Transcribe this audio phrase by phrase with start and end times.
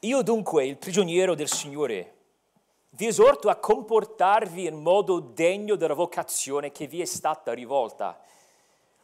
[0.00, 2.16] Io dunque, il prigioniero del Signore,
[2.90, 8.20] vi esorto a comportarvi in modo degno della vocazione che vi è stata rivolta,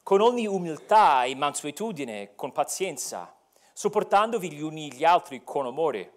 [0.03, 3.35] con ogni umiltà e mansuetudine, con pazienza,
[3.73, 6.13] sopportandovi gli uni gli altri con amore,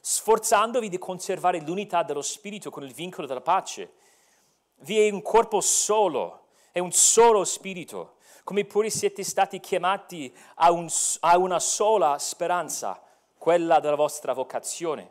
[0.00, 3.92] sforzandovi di conservare l'unità dello Spirito con il vincolo della pace.
[4.80, 10.72] Vi è un corpo solo, è un solo Spirito, come pure siete stati chiamati a,
[10.72, 10.88] un,
[11.20, 13.00] a una sola speranza
[13.46, 15.08] quella della vostra vocazione.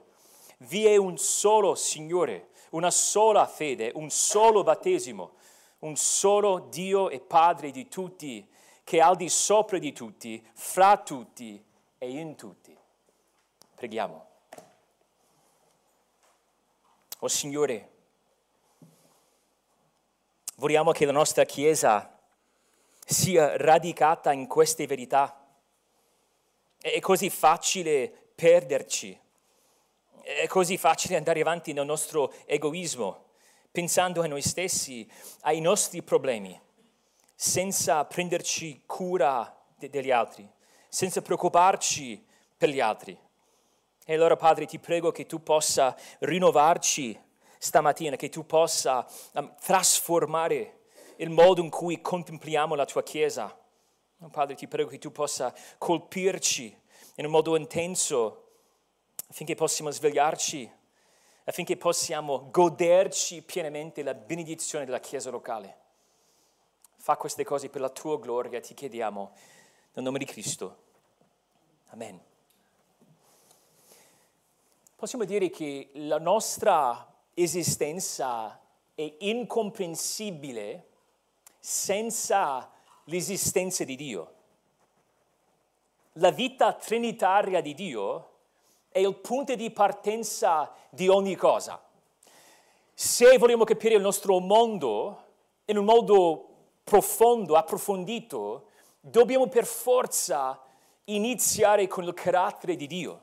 [0.57, 5.35] Vi è un solo Signore, una sola fede, un solo battesimo,
[5.80, 8.45] un solo Dio e Padre di tutti,
[8.84, 11.63] che è al di sopra di tutti, fra tutti
[11.98, 12.77] e in tutti.
[13.73, 14.27] Preghiamo.
[17.20, 17.91] O Signore,
[20.55, 22.20] vogliamo che la nostra Chiesa
[23.05, 25.40] sia radicata in queste verità.
[26.77, 29.18] È così facile perderci.
[30.22, 33.24] È così facile andare avanti nel nostro egoismo,
[33.72, 35.10] pensando a noi stessi,
[35.41, 36.60] ai nostri problemi,
[37.34, 40.48] senza prenderci cura de- degli altri,
[40.90, 42.24] senza preoccuparci
[42.58, 43.18] per gli altri.
[44.06, 47.20] E allora, Padre, ti prego che tu possa rinnovarci
[47.58, 50.82] stamattina, che tu possa um, trasformare
[51.18, 53.58] il modo in cui contempliamo la tua Chiesa.
[54.32, 56.76] Padre, ti prego che tu possa colpirci
[57.16, 58.44] in un modo intenso
[59.30, 60.70] affinché possiamo svegliarci,
[61.46, 65.84] affinché possiamo goderci pienamente la benedizione della Chiesa locale.
[66.97, 69.31] Fa queste cose per la tua gloria, ti chiediamo,
[69.94, 70.84] nel nome di Cristo.
[71.90, 72.19] Amen.
[74.96, 78.59] Possiamo dire che la nostra esistenza
[78.94, 80.90] è incomprensibile
[81.59, 82.72] senza
[83.06, 84.34] l'esistenza di Dio
[86.18, 88.30] la vita trinitaria di Dio
[88.90, 91.81] è il punto di partenza di ogni cosa.
[92.94, 95.23] Se vogliamo capire il nostro mondo
[95.66, 96.47] in un modo
[96.84, 98.67] profondo, approfondito,
[99.01, 100.62] dobbiamo per forza
[101.06, 103.22] iniziare con il carattere di Dio.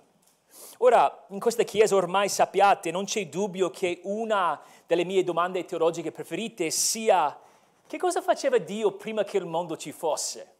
[0.78, 6.12] Ora, in questa chiesa ormai sappiate, non c'è dubbio che una delle mie domande teologiche
[6.12, 7.38] preferite sia
[7.86, 10.56] che cosa faceva Dio prima che il mondo ci fosse?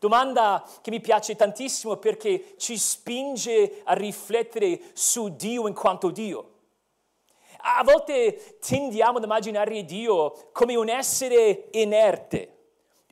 [0.00, 6.52] Domanda che mi piace tantissimo perché ci spinge a riflettere su Dio in quanto Dio.
[7.58, 12.56] A volte tendiamo ad immaginare Dio come un essere inerte,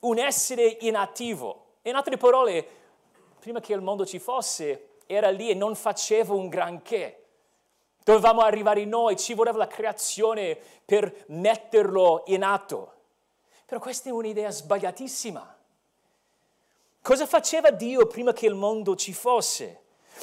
[0.01, 1.75] un essere inattivo.
[1.83, 2.67] In altre parole,
[3.39, 7.25] prima che il mondo ci fosse, era lì e non faceva un granché.
[8.03, 12.95] Dovevamo arrivare noi, ci voleva la creazione per metterlo in atto.
[13.67, 15.57] Però questa è un'idea sbagliatissima.
[17.01, 19.83] Cosa faceva Dio prima che il mondo ci fosse?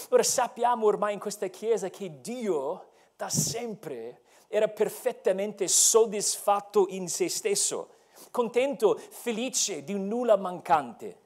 [0.09, 7.27] Ora sappiamo ormai in questa Chiesa che Dio da sempre era perfettamente soddisfatto in se
[7.29, 7.89] stesso,
[8.31, 11.23] contento, felice di nulla mancante.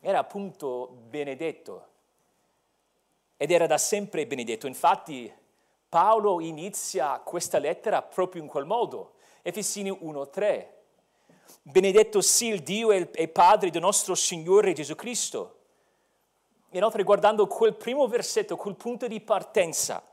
[0.00, 1.86] Era appunto benedetto
[3.36, 4.66] ed era da sempre benedetto.
[4.66, 5.32] Infatti
[5.88, 9.14] Paolo inizia questa lettera proprio in quel modo.
[9.42, 10.66] Efesini 1.3
[11.62, 15.56] benedetto sia il Dio e Padre del nostro Signore Gesù Cristo.
[16.70, 20.06] Inoltre, guardando quel primo versetto, quel punto di partenza,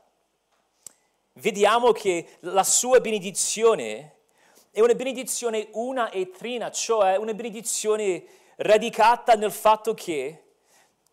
[1.34, 4.14] vediamo che la sua benedizione
[4.70, 8.24] è una benedizione una e trina, cioè una benedizione
[8.56, 10.42] radicata nel fatto che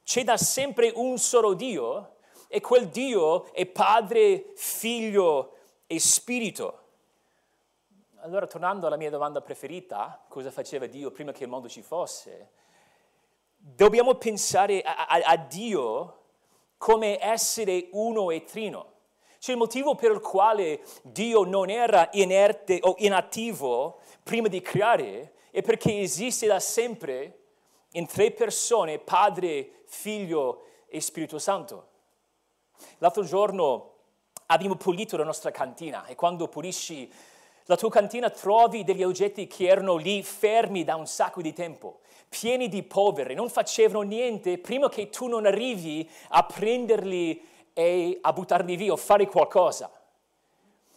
[0.03, 2.16] c'è da sempre un solo Dio
[2.47, 5.56] e quel Dio è Padre, Figlio
[5.88, 6.82] e Spirito.
[8.25, 12.51] Allora, tornando alla mia domanda preferita, cosa faceva Dio prima che il mondo ci fosse?
[13.57, 16.19] Dobbiamo pensare a, a, a Dio
[16.78, 18.91] come essere uno e trino.
[19.39, 25.33] Cioè il motivo per il quale Dio non era inerte o inattivo prima di creare
[25.51, 27.39] è perché esiste da sempre
[27.91, 31.89] in tre persone, Padre, Figlio e Spirito Santo.
[33.00, 33.95] L'altro giorno
[34.45, 37.12] abbiamo pulito la nostra cantina e quando pulisci
[37.65, 42.00] la tua cantina trovi degli oggetti che erano lì fermi da un sacco di tempo,
[42.27, 47.42] pieni di polvere, non facevano niente prima che tu non arrivi a prenderli
[47.74, 49.92] e a buttarli via o fare qualcosa.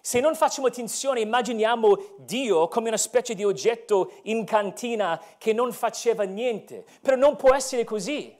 [0.00, 5.72] Se non facciamo attenzione, immaginiamo Dio come una specie di oggetto in cantina che non
[5.72, 8.32] faceva niente, però non può essere così,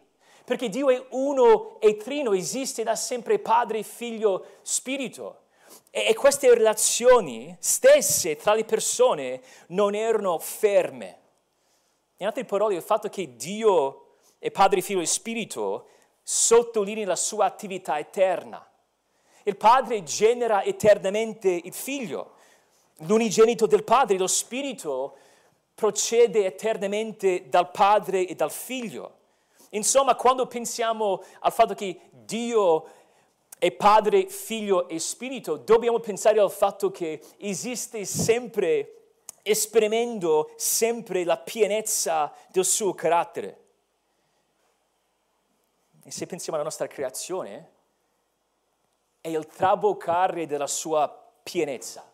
[0.45, 5.46] perché Dio è uno e trino, esiste da sempre Padre, Figlio, Spirito.
[5.91, 11.19] E, queste relazioni stesse tra le persone non erano ferme.
[12.19, 15.89] In altre parole, il fatto che Dio è Padre, Figlio e Spirito
[16.23, 18.67] sottolinea la sua attività eterna.
[19.45, 22.33] Il Padre genera eternamente il Figlio,
[23.01, 25.17] l'unigenito del Padre, lo Spirito
[25.75, 29.15] procede eternamente dal Padre e dal Figlio.
[29.71, 32.96] Insomma, quando pensiamo al fatto che Dio
[33.59, 41.39] è Padre, Figlio e Spirito, dobbiamo pensare al fatto che esiste sempre, esprimendo sempre la
[41.39, 43.65] pienezza del suo carattere.
[46.05, 47.71] E se pensiamo alla nostra creazione,
[49.21, 51.09] è il traboccare della sua
[51.43, 52.09] pienezza.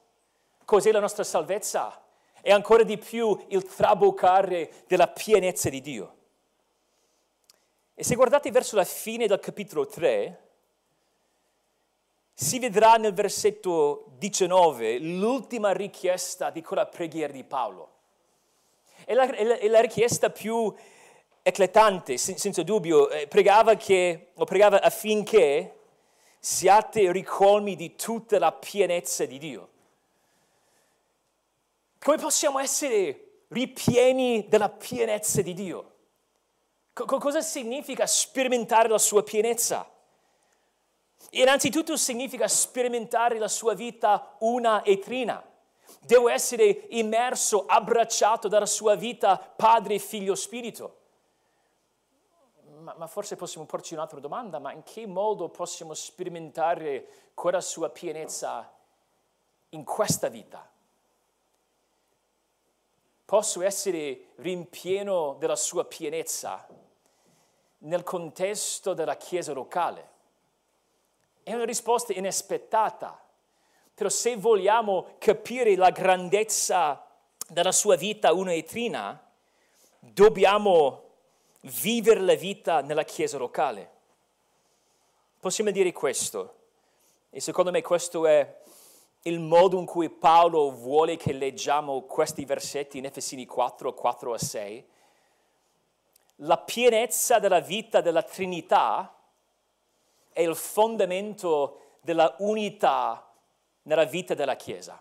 [0.65, 2.01] Cos'è la nostra salvezza?
[2.41, 6.17] È ancora di più il traboccare della pienezza di Dio.
[7.95, 10.52] E se guardate verso la fine del capitolo 3,
[12.35, 17.91] si vedrà nel versetto 19 l'ultima richiesta di quella preghiera di Paolo.
[19.05, 20.73] È la, è la, è la richiesta più
[21.43, 23.11] eclatante, senza dubbio.
[23.11, 25.77] Eh, pregava, che, pregava affinché
[26.39, 29.69] siate ricolmi di tutta la pienezza di Dio.
[31.99, 35.91] Come possiamo essere ripieni della pienezza di Dio?
[36.93, 39.89] Cosa significa sperimentare la sua pienezza?
[41.31, 45.43] Innanzitutto significa sperimentare la sua vita una e trina.
[46.01, 50.99] Devo essere immerso, abbracciato dalla sua vita Padre, Figlio, Spirito.
[52.81, 57.89] Ma, ma, forse possiamo porci un'altra domanda, ma in che modo possiamo sperimentare quella sua
[57.91, 58.71] pienezza
[59.71, 60.69] in questa vita?
[63.25, 66.67] Posso essere rimpieno della sua pienezza
[67.79, 70.11] nel contesto della Chiesa locale?
[71.43, 73.21] È una risposta inaspettata,
[73.95, 77.05] però se vogliamo capire la grandezza
[77.49, 79.21] della sua vita unetrina,
[79.99, 81.11] dobbiamo
[81.63, 83.91] vivere la vita nella Chiesa locale.
[85.41, 86.55] Possiamo dire questo,
[87.31, 88.61] e secondo me questo è
[89.23, 94.39] il modo in cui Paolo vuole che leggiamo questi versetti in Efesini 4, 4 a
[94.39, 94.87] 6.
[96.37, 99.17] La pienezza della vita della Trinità
[100.33, 103.33] è il fondamento della unità
[103.83, 105.01] nella vita della Chiesa.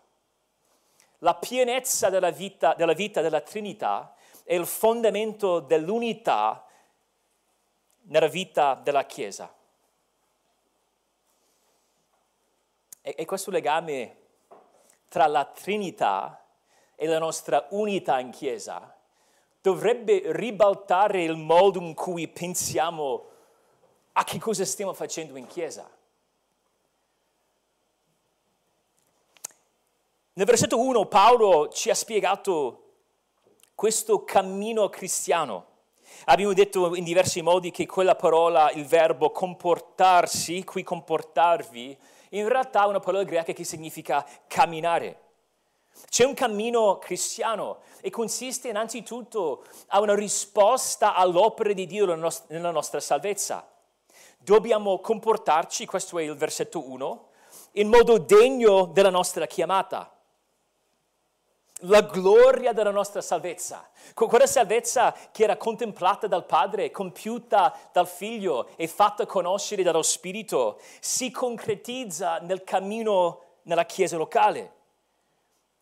[1.19, 6.65] La pienezza della vita, della vita della Trinità è il fondamento dell'unità
[8.03, 9.53] nella vita della Chiesa.
[13.01, 14.17] E, e questo legame
[15.07, 16.43] tra la Trinità
[16.95, 18.95] e la nostra unità in Chiesa
[19.61, 23.30] dovrebbe ribaltare il modo in cui pensiamo
[24.13, 25.89] a che cosa stiamo facendo in chiesa.
[30.33, 32.93] Nel versetto 1 Paolo ci ha spiegato
[33.75, 35.67] questo cammino cristiano.
[36.25, 41.97] Abbiamo detto in diversi modi che quella parola, il verbo comportarsi, qui comportarvi,
[42.29, 45.19] in realtà è una parola greca che significa camminare.
[46.09, 52.99] C'è un cammino cristiano e consiste innanzitutto a una risposta all'opera di Dio nella nostra
[52.99, 53.70] salvezza
[54.43, 57.27] dobbiamo comportarci, questo è il versetto 1,
[57.73, 60.15] in modo degno della nostra chiamata.
[61.85, 68.69] La gloria della nostra salvezza, quella salvezza che era contemplata dal Padre, compiuta dal Figlio
[68.75, 74.73] e fatta conoscere dallo Spirito, si concretizza nel cammino nella Chiesa locale.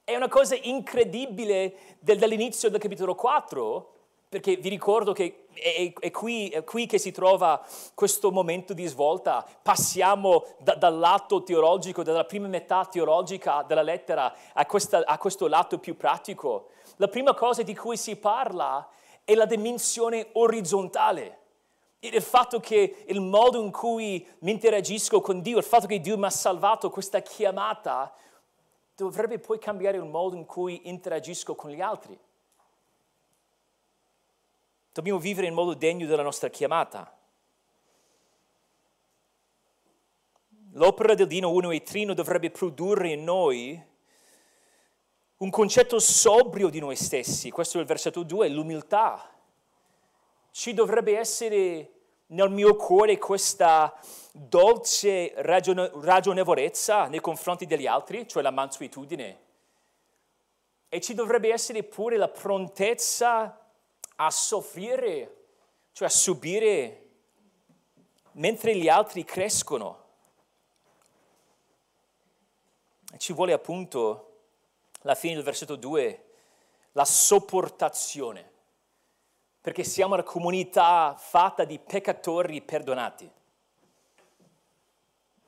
[0.06, 3.94] È una cosa incredibile dall'inizio del capitolo 4,
[4.30, 8.86] perché vi ricordo che è, è, qui, è, qui, che si trova questo momento di
[8.86, 9.44] svolta.
[9.64, 15.48] Passiamo da, dal lato teologico, dalla prima metà teologica della lettera a, questa, a questo
[15.48, 16.70] lato più pratico.
[16.98, 18.88] La prima cosa di cui si parla
[19.24, 21.38] è la dimensione orizzontale.
[22.02, 26.20] Il fatto che il modo in cui mi interagisco con Dio, il fatto che Dio
[26.20, 28.14] mi ha salvato, questa chiamata,
[28.96, 32.18] dovrebbe poi cambiare il modo in cui interagisco con gli altri.
[35.00, 37.18] Dobbiamo vivere in modo degno della nostra chiamata.
[40.74, 43.82] L'opera del Dino Uno e Trino dovrebbe produrre in noi
[45.38, 47.50] un concetto sobrio di noi stessi.
[47.50, 49.26] Questo è il versetto 2, l'umiltà.
[50.52, 51.92] Ci dovrebbe essere
[52.26, 53.98] nel mio cuore questa
[54.34, 59.40] dolce ragione- ragionevolezza nei confronti degli altri, cioè la mansuetudine.
[60.90, 63.64] E ci dovrebbe essere pure la prontezza
[64.22, 65.46] a soffrire,
[65.94, 67.10] cioè a subire,
[68.34, 70.08] mentre gli altri crescono.
[73.18, 74.42] Ci vuole appunto,
[75.02, 76.26] alla fine del versetto 2,
[76.94, 78.48] la sopportazione.
[79.62, 83.30] perché siamo una comunità fatta di peccatori perdonati.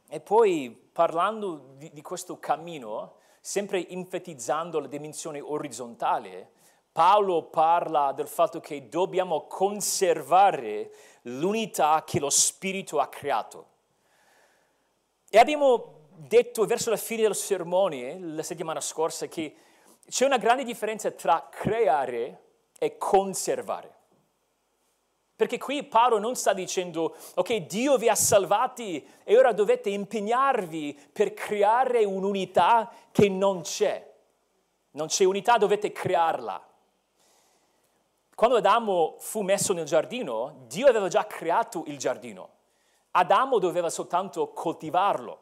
[0.10, 6.52] E poi parlando di, di questo cammino, sempre enfatizzando la dimensione orizzontale,
[6.92, 10.92] Paolo parla del fatto che dobbiamo conservare
[11.24, 13.68] l'unità che lo Spirito ha creato.
[15.30, 19.56] E abbiamo detto verso la fine del sermone, la settimana scorsa, che
[20.10, 22.42] c'è una grande differenza tra creare
[22.78, 24.00] e conservare.
[25.34, 31.00] Perché qui Paolo non sta dicendo, ok, Dio vi ha salvati e ora dovete impegnarvi
[31.12, 34.08] per creare un'unità che non c'è.
[34.92, 36.68] Non c'è unità, dovete crearla.
[38.42, 42.50] Quando Adamo fu messo nel giardino, Dio aveva già creato il giardino.
[43.12, 45.42] Adamo doveva soltanto coltivarlo.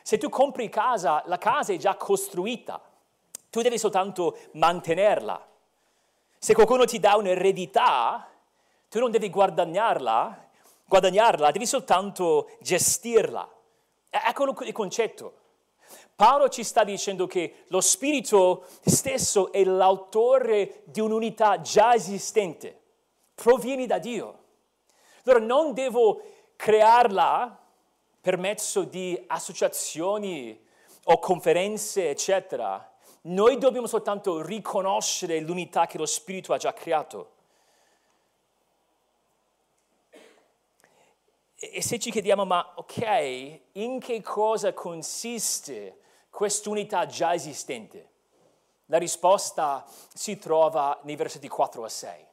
[0.00, 2.80] Se tu compri casa, la casa è già costruita,
[3.50, 5.46] tu devi soltanto mantenerla.
[6.38, 8.26] Se qualcuno ti dà un'eredità,
[8.88, 10.48] tu non devi guadagnarla,
[10.86, 13.46] guadagnarla, devi soltanto gestirla.
[14.08, 15.37] Ecco il concetto.
[16.18, 22.76] Paolo ci sta dicendo che lo Spirito stesso è l'autore di un'unità già esistente,
[23.36, 24.38] proviene da Dio.
[25.22, 26.20] Allora non devo
[26.56, 27.56] crearla
[28.20, 30.60] per mezzo di associazioni
[31.04, 32.94] o conferenze, eccetera.
[33.20, 37.30] Noi dobbiamo soltanto riconoscere l'unità che lo Spirito ha già creato.
[41.54, 46.06] E se ci chiediamo, ma ok, in che cosa consiste
[46.38, 48.10] quest'unità già esistente?
[48.86, 52.26] La risposta si trova nei versetti 4 a 6.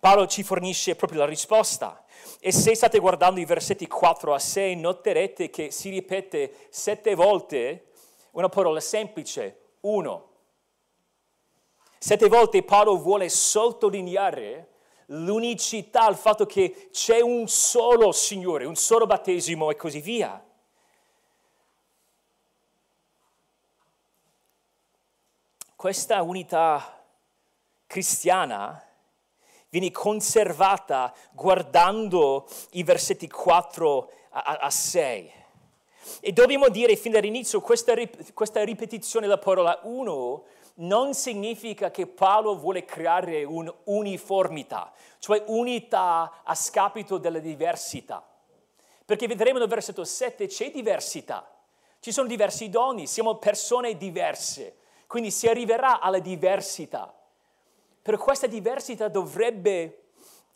[0.00, 2.06] Paolo ci fornisce proprio la risposta.
[2.40, 7.90] E se state guardando i versetti 4 a 6, noterete che si ripete sette volte
[8.30, 10.30] una parola semplice, uno.
[11.98, 14.70] Sette volte Paolo vuole sottolineare
[15.08, 20.42] l'unicità, il fatto che c'è un solo Signore, un solo battesimo e così via.
[25.82, 27.04] Questa unità
[27.88, 28.80] cristiana
[29.68, 35.32] viene conservata guardando i versetti 4 a, 6.
[36.20, 37.94] E dobbiamo dire fin dall'inizio questa,
[38.32, 46.54] questa ripetizione della parola uno non significa che Paolo vuole creare un'uniformità, cioè unità a
[46.54, 48.24] scapito della diversità.
[49.04, 51.52] Perché vedremo nel versetto 7 c'è diversità,
[51.98, 54.76] ci sono diversi doni, siamo persone diverse,
[55.12, 57.14] quindi si arriverà alla diversità.
[58.00, 60.04] Però questa diversità dovrebbe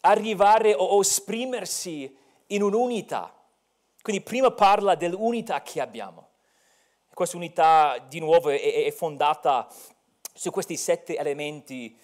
[0.01, 3.39] arrivare o esprimersi in un'unità.
[4.01, 6.29] Quindi prima parla dell'unità che abbiamo.
[7.13, 9.69] Questa unità di nuovo è, è fondata
[10.33, 11.95] su questi sette elementi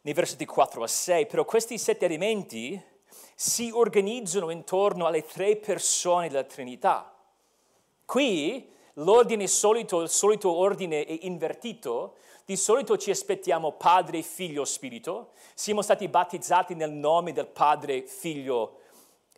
[0.00, 2.82] nei versetti 4 a 6, però questi sette elementi
[3.34, 7.14] si organizzano intorno alle tre persone della Trinità.
[8.06, 15.32] Qui l'ordine solito, il solito ordine è invertito, di solito ci aspettiamo Padre, Figlio, Spirito,
[15.54, 18.78] siamo stati battezzati nel nome del Padre, Figlio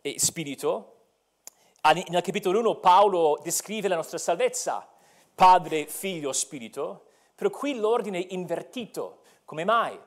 [0.01, 0.95] e Spirito.
[2.07, 4.87] Nel capitolo 1 Paolo descrive la nostra salvezza,
[5.35, 7.05] Padre, Figlio, Spirito.
[7.35, 9.21] Però qui l'ordine è invertito.
[9.45, 9.99] Come mai?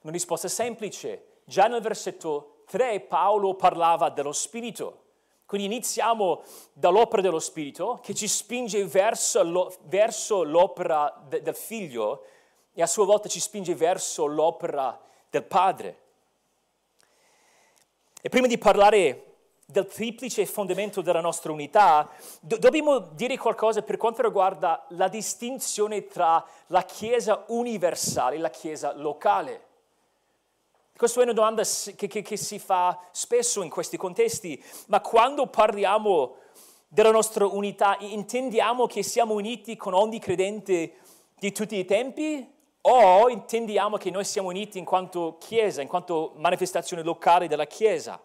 [0.00, 1.42] Una risposta semplice.
[1.44, 5.02] Già nel versetto 3 Paolo parlava dello Spirito.
[5.50, 6.42] Quindi iniziamo
[6.72, 12.24] dall'opera dello Spirito che ci spinge verso, lo, verso l'opera de, del Figlio
[12.72, 14.96] e a sua volta ci spinge verso l'opera
[15.28, 15.98] del Padre.
[18.22, 19.24] E prima di parlare
[19.66, 22.08] del triplice fondamento della nostra unità,
[22.40, 28.50] do- dobbiamo dire qualcosa per quanto riguarda la distinzione tra la Chiesa universale e la
[28.50, 29.69] Chiesa locale.
[31.00, 31.62] Questa è una domanda
[31.96, 36.36] che, che, che si fa spesso in questi contesti, ma quando parliamo
[36.88, 40.96] della nostra unità, intendiamo che siamo uniti con ogni credente
[41.38, 42.46] di tutti i tempi
[42.82, 48.20] o intendiamo che noi siamo uniti in quanto Chiesa, in quanto manifestazione locale della Chiesa?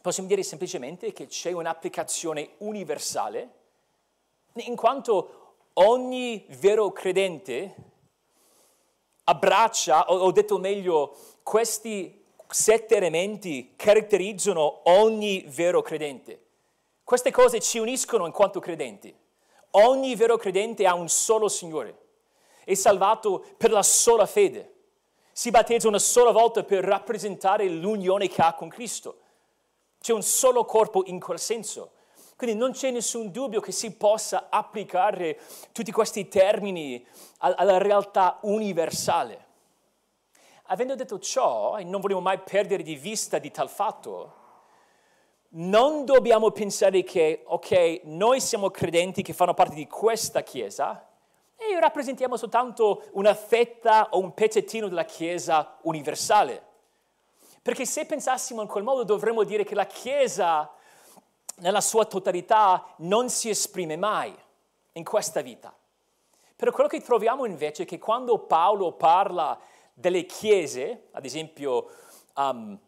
[0.00, 3.50] Possiamo dire semplicemente che c'è un'applicazione universale,
[4.54, 7.92] in quanto ogni vero credente
[9.26, 16.40] abbraccia, o detto meglio, questi sette elementi caratterizzano ogni vero credente.
[17.04, 19.14] Queste cose ci uniscono in quanto credenti.
[19.72, 21.98] Ogni vero credente ha un solo Signore,
[22.64, 24.72] è salvato per la sola fede,
[25.32, 29.18] si battezza una sola volta per rappresentare l'unione che ha con Cristo.
[30.00, 31.90] C'è un solo corpo in quel senso.
[32.36, 35.38] Quindi non c'è nessun dubbio che si possa applicare
[35.72, 37.04] tutti questi termini
[37.38, 39.43] alla realtà universale.
[40.74, 44.42] Avendo detto ciò, e non vogliamo mai perdere di vista di tal fatto,
[45.56, 51.08] non dobbiamo pensare che, ok, noi siamo credenti che fanno parte di questa Chiesa
[51.56, 56.62] e rappresentiamo soltanto una fetta o un pezzettino della Chiesa universale.
[57.62, 60.70] Perché se pensassimo in quel modo dovremmo dire che la Chiesa
[61.58, 64.36] nella sua totalità non si esprime mai
[64.92, 65.72] in questa vita.
[66.56, 69.56] Però quello che troviamo invece è che quando Paolo parla
[69.94, 71.88] delle chiese, ad esempio
[72.34, 72.78] um,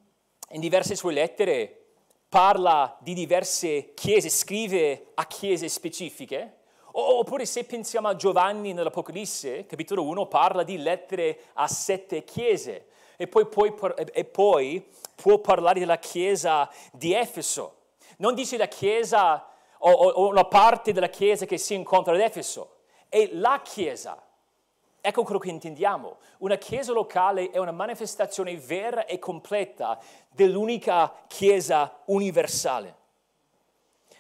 [0.51, 1.87] in diverse sue lettere,
[2.29, 6.59] parla di diverse chiese, scrive a chiese specifiche,
[6.91, 13.29] oppure se pensiamo a Giovanni nell'Apocalisse, capitolo 1, parla di lettere a sette chiese, e
[13.29, 13.73] poi, poi,
[14.13, 17.75] e poi può parlare della chiesa di Efeso.
[18.19, 19.47] Non dice la chiesa
[19.79, 22.77] o, o una parte della chiesa che si incontra ad Efeso,
[23.09, 24.23] è la chiesa.
[25.09, 26.17] Ecco quello che intendiamo.
[26.39, 30.01] Una chiesa locale è una manifestazione vera e completa
[30.33, 32.97] dell'unica chiesa universale.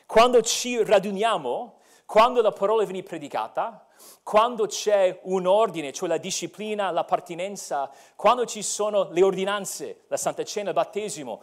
[0.06, 3.84] Quando ci raduniamo, quando la parola viene predicata,
[4.22, 10.44] quando c'è un ordine, cioè la disciplina, l'appartenenza, quando ci sono le ordinanze, la Santa
[10.44, 11.42] Cena, il battesimo,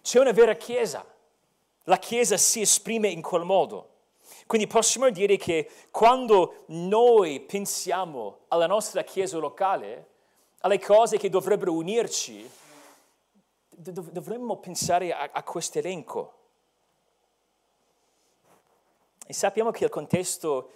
[0.00, 1.04] c'è una vera chiesa.
[1.86, 3.94] La chiesa si esprime in quel modo.
[4.46, 10.06] Quindi possiamo dire che quando noi pensiamo alla nostra chiesa locale,
[10.60, 12.48] alle cose che dovrebbero unirci,
[13.68, 16.34] dovremmo pensare a, a questo elenco.
[19.26, 20.70] E sappiamo che il contesto,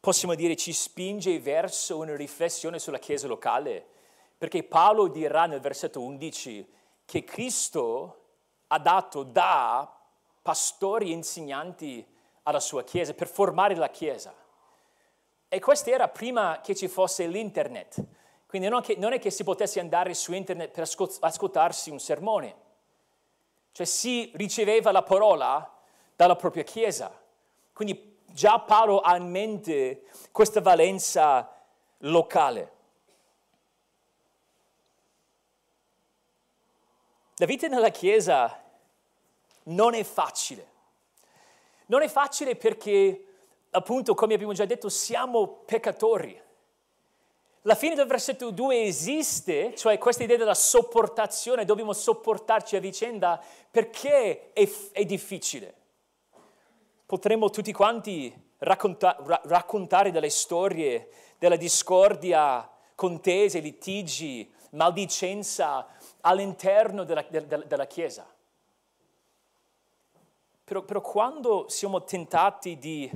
[0.00, 3.86] possiamo dire, ci spinge verso una riflessione sulla chiesa locale,
[4.38, 6.66] perché Paolo dirà nel versetto 11
[7.04, 8.22] che Cristo
[8.68, 9.94] ha dato da
[10.40, 12.14] pastori e insegnanti
[12.46, 14.34] alla sua chiesa, per formare la chiesa.
[15.48, 18.04] E questo era prima che ci fosse l'internet.
[18.46, 20.88] Quindi non, che, non è che si potesse andare su internet per
[21.20, 22.64] ascoltarsi un sermone.
[23.72, 25.72] Cioè si riceveva la parola
[26.14, 27.12] dalla propria chiesa.
[27.72, 31.52] Quindi già Paolo ha in mente questa valenza
[31.98, 32.74] locale.
[37.36, 38.62] La vita nella chiesa
[39.64, 40.74] non è facile.
[41.86, 43.24] Non è facile perché,
[43.70, 46.42] appunto, come abbiamo già detto, siamo peccatori.
[47.62, 53.42] La fine del versetto 2 esiste, cioè questa idea della sopportazione, dobbiamo sopportarci a vicenda
[53.70, 55.74] perché è, è difficile.
[57.04, 65.86] Potremmo tutti quanti racconta, ra, raccontare delle storie della discordia, contese, litigi, maldicenza
[66.20, 68.26] all'interno della, della, della Chiesa.
[70.66, 73.08] Però, però quando siamo tentati di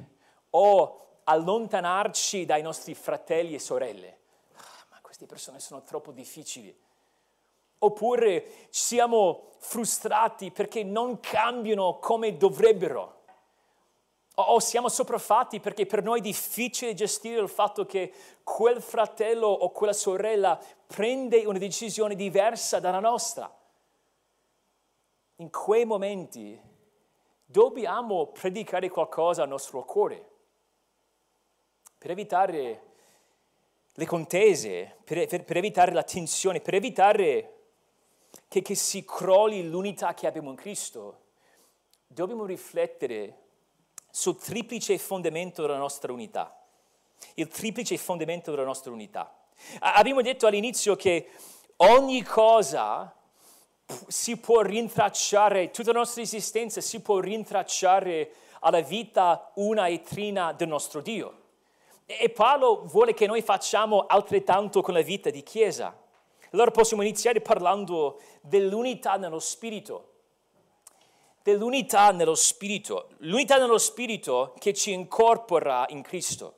[0.50, 4.18] o allontanarci dai nostri fratelli e sorelle,
[4.54, 6.72] ah, ma queste persone sono troppo difficili,
[7.78, 13.22] oppure siamo frustrati perché non cambiano come dovrebbero,
[14.36, 19.72] o siamo sopraffatti perché per noi è difficile gestire il fatto che quel fratello o
[19.72, 23.52] quella sorella prende una decisione diversa dalla nostra.
[25.38, 26.68] In quei momenti
[27.50, 30.28] dobbiamo predicare qualcosa al nostro cuore
[31.98, 32.82] per evitare
[33.92, 37.56] le contese, per, per, per evitare la tensione, per evitare
[38.46, 41.24] che, che si crolli l'unità che abbiamo in Cristo.
[42.06, 43.38] Dobbiamo riflettere
[44.10, 46.56] sul triplice fondamento della nostra unità.
[47.34, 49.36] Il triplice fondamento della nostra unità.
[49.80, 51.28] Abbiamo detto all'inizio che
[51.78, 53.14] ogni cosa
[54.06, 60.52] si può rintracciare, tutta la nostra esistenza si può rintracciare alla vita una e trina
[60.52, 61.38] del nostro Dio.
[62.06, 65.96] E Paolo vuole che noi facciamo altrettanto con la vita di Chiesa.
[66.52, 70.08] Allora possiamo iniziare parlando dell'unità nello Spirito.
[71.42, 73.10] Dell'unità nello Spirito.
[73.18, 76.56] L'unità nello Spirito che ci incorpora in Cristo.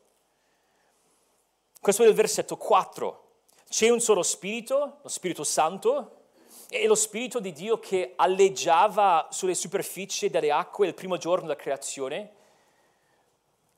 [1.80, 3.26] Questo è il versetto 4.
[3.68, 6.21] C'è un solo Spirito, lo Spirito Santo,
[6.72, 11.56] è lo Spirito di Dio che alleggiava sulle superfici delle acque il primo giorno della
[11.56, 12.32] creazione.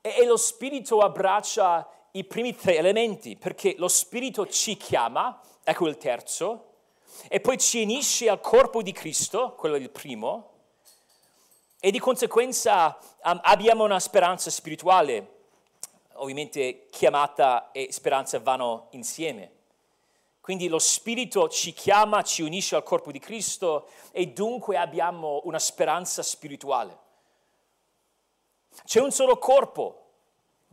[0.00, 5.96] E lo Spirito abbraccia i primi tre elementi, perché lo Spirito ci chiama, ecco il
[5.96, 6.66] terzo,
[7.26, 10.50] e poi ci unisce al corpo di Cristo, quello il primo,
[11.80, 15.32] e di conseguenza um, abbiamo una speranza spirituale.
[16.14, 19.53] Ovviamente chiamata e speranza vanno insieme.
[20.44, 25.58] Quindi lo Spirito ci chiama, ci unisce al corpo di Cristo e dunque abbiamo una
[25.58, 26.98] speranza spirituale.
[28.84, 30.00] C'è un solo corpo,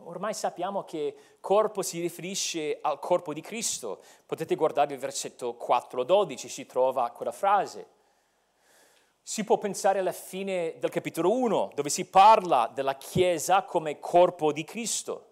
[0.03, 4.03] Ormai sappiamo che corpo si riferisce al corpo di Cristo.
[4.25, 7.87] Potete guardare il versetto 4-12, si trova quella frase.
[9.21, 14.51] Si può pensare alla fine del capitolo 1, dove si parla della Chiesa come corpo
[14.51, 15.27] di Cristo.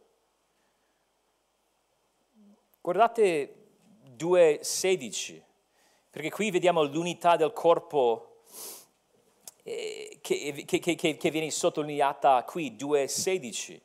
[2.79, 3.58] Guardate
[4.19, 5.41] 2.16,
[6.09, 8.41] perché qui vediamo l'unità del corpo
[9.63, 13.79] eh, che, che, che, che viene sottolineata qui, 2.16.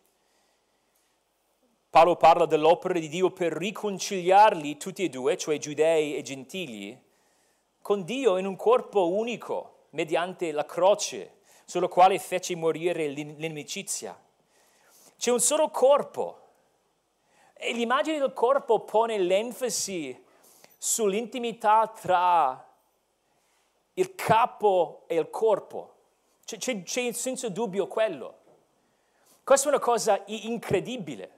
[1.88, 7.00] Paolo parla dell'opera di Dio per riconciliarli tutti e due, cioè giudei e gentili,
[7.80, 14.20] con Dio in un corpo unico, mediante la croce, sulla quale fece morire l'inimicizia.
[15.16, 16.40] C'è un solo corpo
[17.52, 20.23] e l'immagine del corpo pone l'enfasi
[20.78, 22.72] sull'intimità tra
[23.94, 25.92] il capo e il corpo.
[26.44, 28.38] C'è, c'è, senza dubbio quello.
[29.42, 31.30] Questa è una cosa incredibile.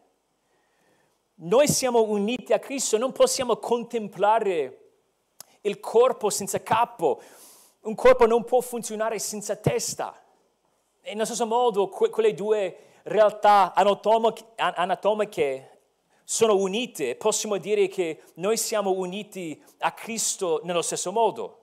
[1.37, 4.81] Noi siamo uniti a Cristo, non possiamo contemplare
[5.63, 7.21] il corpo senza capo.
[7.81, 10.21] Un corpo non può funzionare senza testa.
[11.03, 15.76] E nello stesso modo, que- quelle due realtà anatomiche
[16.29, 21.59] sono unite, possiamo dire che noi siamo uniti a Cristo nello stesso modo.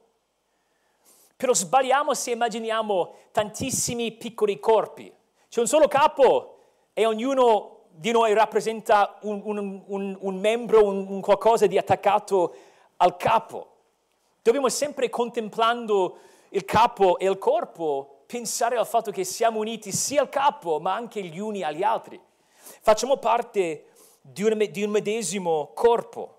[1.35, 5.13] Però sbagliamo se immaginiamo tantissimi piccoli corpi.
[5.49, 6.59] C'è un solo capo
[6.93, 12.55] e ognuno di noi rappresenta un, un, un, un membro, un, qualcosa di attaccato
[12.97, 13.67] al capo.
[14.41, 16.19] Dobbiamo sempre contemplando
[16.51, 20.93] il capo e il corpo pensare al fatto che siamo uniti sia al capo ma
[20.93, 22.17] anche gli uni agli altri.
[22.81, 23.87] Facciamo parte
[24.25, 26.37] di un, di un medesimo corpo.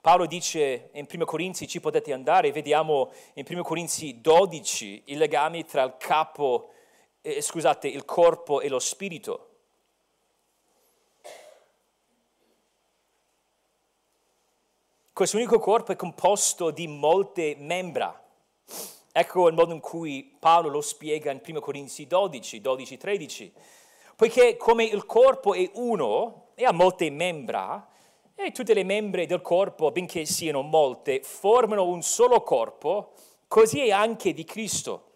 [0.00, 5.64] Paolo dice in 1 Corinzi, ci potete andare, vediamo in 1 Corinzi 12 il legame
[5.64, 6.70] tra il capo,
[7.20, 9.48] eh, scusate, il corpo e lo spirito.
[15.12, 18.18] Questo unico corpo è composto di molte membra.
[19.12, 23.52] Ecco il modo in cui Paolo lo spiega in 1 Corinzi 12, 12, 13
[24.20, 27.88] poiché come il corpo è uno e ha molte membra,
[28.34, 33.14] e tutte le membre del corpo, benché siano molte, formano un solo corpo,
[33.48, 35.12] così è anche di Cristo.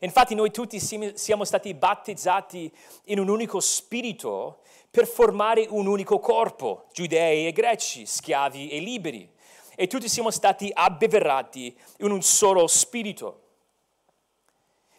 [0.00, 6.86] Infatti noi tutti siamo stati battezzati in un unico spirito per formare un unico corpo,
[6.92, 9.32] giudei e greci, schiavi e liberi,
[9.76, 13.39] e tutti siamo stati abbeverati in un solo spirito.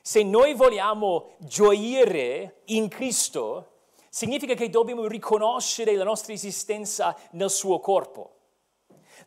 [0.02, 3.68] Se noi vogliamo gioire in Cristo,
[4.10, 8.38] significa che dobbiamo riconoscere la nostra esistenza nel suo corpo.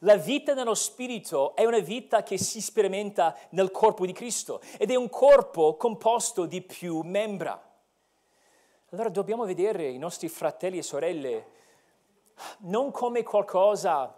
[0.00, 4.90] La vita nello Spirito è una vita che si sperimenta nel corpo di Cristo ed
[4.90, 7.72] è un corpo composto di più membra.
[8.90, 11.46] Allora dobbiamo vedere i nostri fratelli e sorelle
[12.60, 14.12] non come qualcosa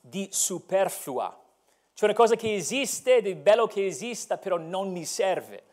[0.00, 1.40] di superflua,
[1.94, 5.65] cioè una cosa che esiste, ed è bello che esista, però non mi serve.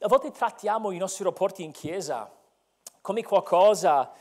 [0.00, 2.32] A volte trattiamo i nostri rapporti in chiesa
[3.00, 4.12] come qualcosa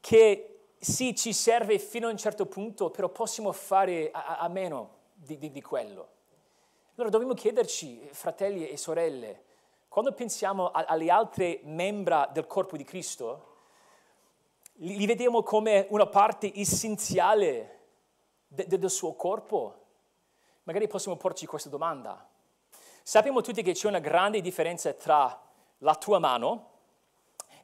[0.00, 5.00] che sì ci serve fino a un certo punto, però possiamo fare a, a meno
[5.12, 6.08] di, di, di quello.
[6.94, 9.44] Allora dobbiamo chiederci, fratelli e sorelle,
[9.86, 13.56] quando pensiamo alle altre membra del corpo di Cristo,
[14.76, 17.80] li, li vediamo come una parte essenziale
[18.46, 19.74] de, de, del suo corpo?
[20.62, 22.31] Magari possiamo porci questa domanda.
[23.04, 25.40] Sappiamo tutti che c'è una grande differenza tra
[25.78, 26.70] la tua mano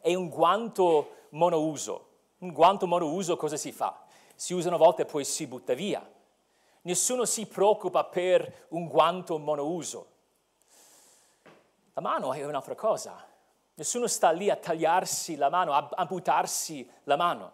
[0.01, 2.07] e un guanto monouso.
[2.39, 4.05] Un guanto monouso cosa si fa?
[4.35, 6.07] Si usa una volta e poi si butta via.
[6.83, 10.07] Nessuno si preoccupa per un guanto monouso.
[11.93, 13.25] La mano è un'altra cosa.
[13.75, 17.53] Nessuno sta lì a tagliarsi la mano, a amputarsi la mano.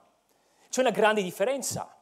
[0.70, 1.94] C'è una grande differenza.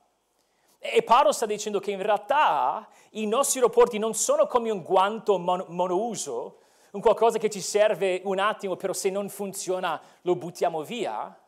[0.84, 5.38] E Paolo sta dicendo che in realtà i nostri rapporti non sono come un guanto
[5.38, 6.58] mon- monouso,
[6.90, 11.38] un qualcosa che ci serve un attimo, però se non funziona lo buttiamo via.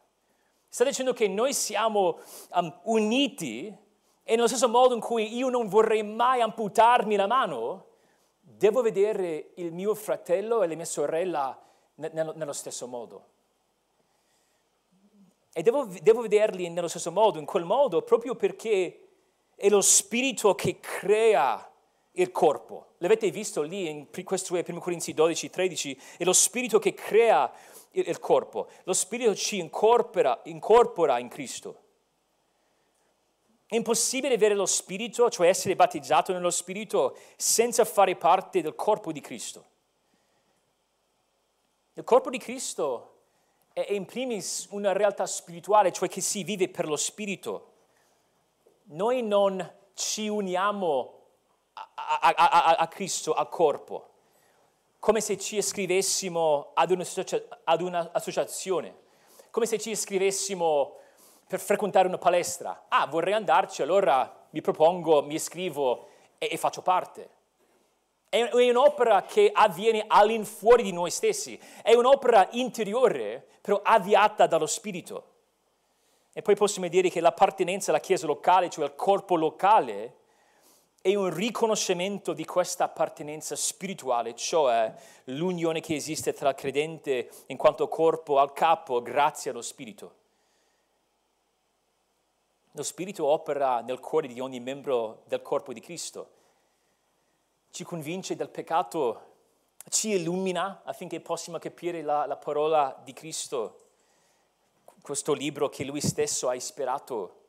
[0.69, 2.21] Sta dicendo che noi siamo
[2.53, 3.77] um, uniti
[4.23, 7.87] e nello stesso modo in cui io non vorrei mai amputarmi la mano,
[8.39, 11.61] devo vedere il mio fratello e la mia sorella
[11.97, 13.25] nello, nello stesso modo.
[15.53, 19.04] E devo, devo vederli nello stesso modo, in quel modo, proprio perché
[19.57, 21.71] è lo spirito che crea
[22.13, 22.95] il corpo.
[22.99, 27.53] L'avete visto lì in questo è 1 Corinzi 12, 13, è lo spirito che crea
[27.91, 28.69] il corpo.
[28.85, 31.83] Lo spirito ci incorpora, incorpora in Cristo.
[33.67, 39.11] È impossibile avere lo spirito, cioè essere battezzato nello spirito, senza fare parte del corpo
[39.11, 39.65] di Cristo.
[41.95, 43.11] Il corpo di Cristo
[43.73, 47.74] è in primis una realtà spirituale, cioè che si vive per lo spirito.
[48.87, 51.21] Noi non ci uniamo
[51.73, 54.11] a, a, a, a Cristo, al corpo,
[54.99, 56.91] come se ci iscrivessimo ad,
[57.65, 58.95] ad un'associazione,
[59.51, 60.97] come se ci iscrivessimo
[61.47, 62.85] per frequentare una palestra.
[62.89, 67.31] Ah, vorrei andarci, allora mi propongo, mi iscrivo e, e faccio parte.
[68.29, 75.34] È, un'opera che avviene all'infuori di noi stessi, è un'opera interiore, però avviata dallo Spirito.
[76.37, 80.17] E poi possiamo dire che l'appartenenza alla Chiesa locale, cioè al corpo locale,
[81.01, 84.93] è un riconoscimento di questa appartenenza spirituale, cioè
[85.25, 90.15] l'unione che esiste tra il credente in quanto corpo al capo grazie allo Spirito.
[92.73, 96.31] Lo Spirito opera nel cuore di ogni membro del corpo di Cristo,
[97.71, 99.33] ci convince del peccato,
[99.91, 103.84] ci illumina affinché possiamo capire la, la parola di Cristo,
[105.05, 107.43] questo libro che Lui stesso ha ispirato.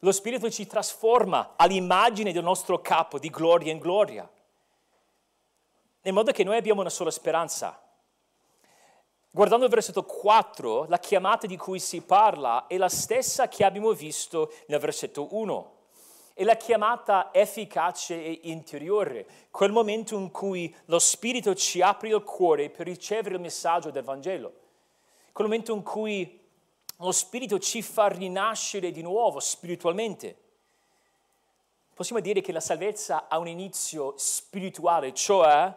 [0.00, 4.30] Lo Spirito ci trasforma all'immagine del nostro capo di gloria in gloria,
[6.02, 7.82] in modo che noi abbiamo una sola speranza,
[9.30, 13.92] Guardando il versetto 4, la chiamata di cui si parla è la stessa che abbiamo
[13.92, 15.72] visto nel versetto 1.
[16.34, 22.22] È la chiamata efficace e interiore, quel momento in cui lo Spirito ci apre il
[22.22, 24.52] cuore per ricevere il messaggio del Vangelo,
[25.32, 26.46] quel momento in cui
[27.00, 30.36] lo Spirito ci fa rinascere di nuovo spiritualmente.
[31.94, 35.76] Possiamo dire che la salvezza ha un inizio spirituale, cioè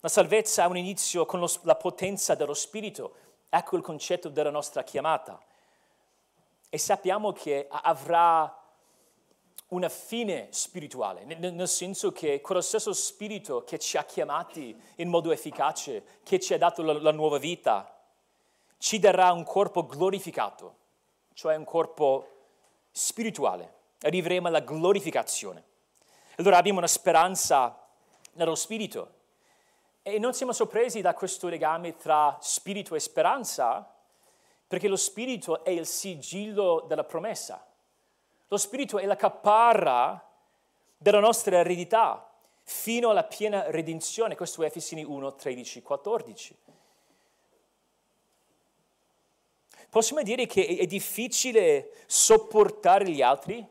[0.00, 3.14] la salvezza ha un inizio con lo, la potenza dello Spirito.
[3.48, 5.42] Ecco il concetto della nostra chiamata.
[6.68, 8.54] E sappiamo che avrà
[9.68, 15.30] una fine spirituale, nel, senso che quello stesso Spirito che ci ha chiamati in modo
[15.30, 17.99] efficace, che ci ha dato la, la nuova vita,
[18.80, 20.76] ci darà un corpo glorificato,
[21.34, 22.28] cioè un corpo
[22.90, 23.74] spirituale.
[24.00, 25.62] Arriveremo alla glorificazione.
[26.36, 27.78] Allora abbiamo una speranza
[28.32, 29.18] nello Spirito
[30.00, 33.86] e non siamo sorpresi da questo legame tra spirito e speranza,
[34.66, 37.62] perché lo spirito è il sigillo della promessa.
[38.48, 40.26] Lo spirito è la caparra
[40.96, 44.36] della nostra eredità fino alla piena redenzione.
[44.36, 46.56] Questo è Efesini 1, 13, 14.
[49.90, 53.66] Possiamo dire che è difficile sopportare gli altri?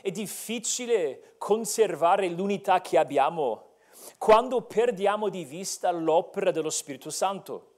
[0.00, 3.74] È difficile conservare l'unità che abbiamo
[4.18, 7.72] quando perdiamo di vista l'opera dello Spirito Santo.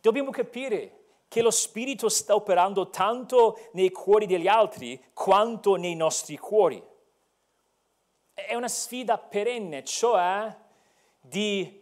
[0.00, 6.36] Dobbiamo capire che lo Spirito sta operando tanto nei cuori degli altri quanto nei nostri
[6.36, 6.82] cuori.
[8.34, 10.54] È una sfida perenne, cioè
[11.20, 11.79] di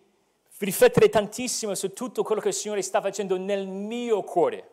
[0.58, 4.70] riflettere tantissimo su tutto quello che il Signore sta facendo nel mio cuore.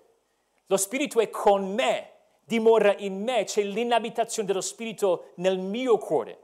[0.68, 2.12] Lo Spirito è con me,
[2.44, 6.40] dimora in me, c'è l'inabitazione dello Spirito nel mio cuore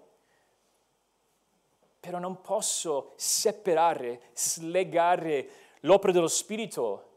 [2.01, 5.49] però non posso separare, slegare
[5.81, 7.09] l'opera dello Spirito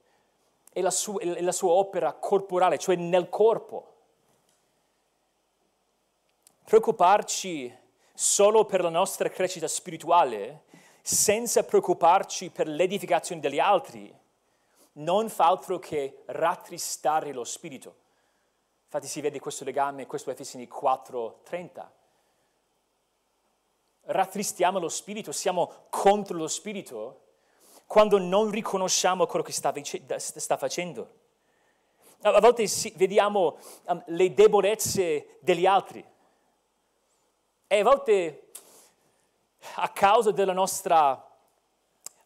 [0.71, 3.93] e la, sua, e la sua opera corporale, cioè nel corpo.
[6.65, 7.75] Preoccuparci
[8.13, 10.64] solo per la nostra crescita spirituale,
[11.07, 14.11] senza preoccuparci per l'edificazione degli altri,
[14.93, 17.95] non fa altro che rattristare lo spirito.
[18.85, 21.87] Infatti si vede questo legame, questo Efesini 4:30
[24.07, 27.21] rattristiamo lo spirito, siamo contro lo spirito,
[27.87, 29.73] quando non riconosciamo quello che sta,
[30.17, 31.23] sta facendo.
[32.23, 36.03] A volte vediamo um, le debolezze degli altri
[37.67, 38.51] e a volte
[39.77, 41.31] a causa della nostra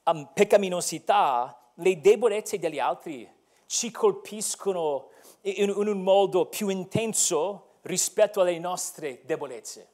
[0.04, 3.30] um, peccaminosità, le debolezze degli altri
[3.66, 5.10] ci colpiscono
[5.42, 9.88] in, in un modo più intenso rispetto alle nostre debolezze.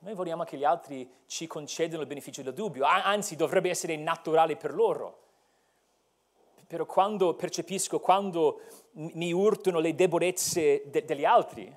[0.00, 4.56] Noi vogliamo che gli altri ci concedano il beneficio del dubbio, anzi dovrebbe essere naturale
[4.56, 5.24] per loro.
[6.66, 8.60] Però quando percepisco, quando
[8.92, 11.74] mi urtano le debolezze de- degli altri,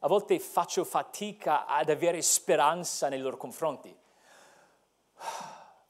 [0.00, 3.94] a volte faccio fatica ad avere speranza nei loro confronti.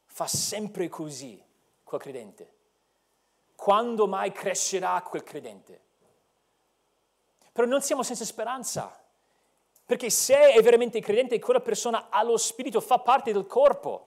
[0.07, 1.43] Fa sempre così
[1.85, 2.55] quel credente.
[3.55, 5.81] Quando mai crescerà quel credente?
[7.53, 8.97] Però non siamo senza speranza.
[9.85, 14.07] Perché se è veramente credente, quella persona ha lo spirito, fa parte del corpo.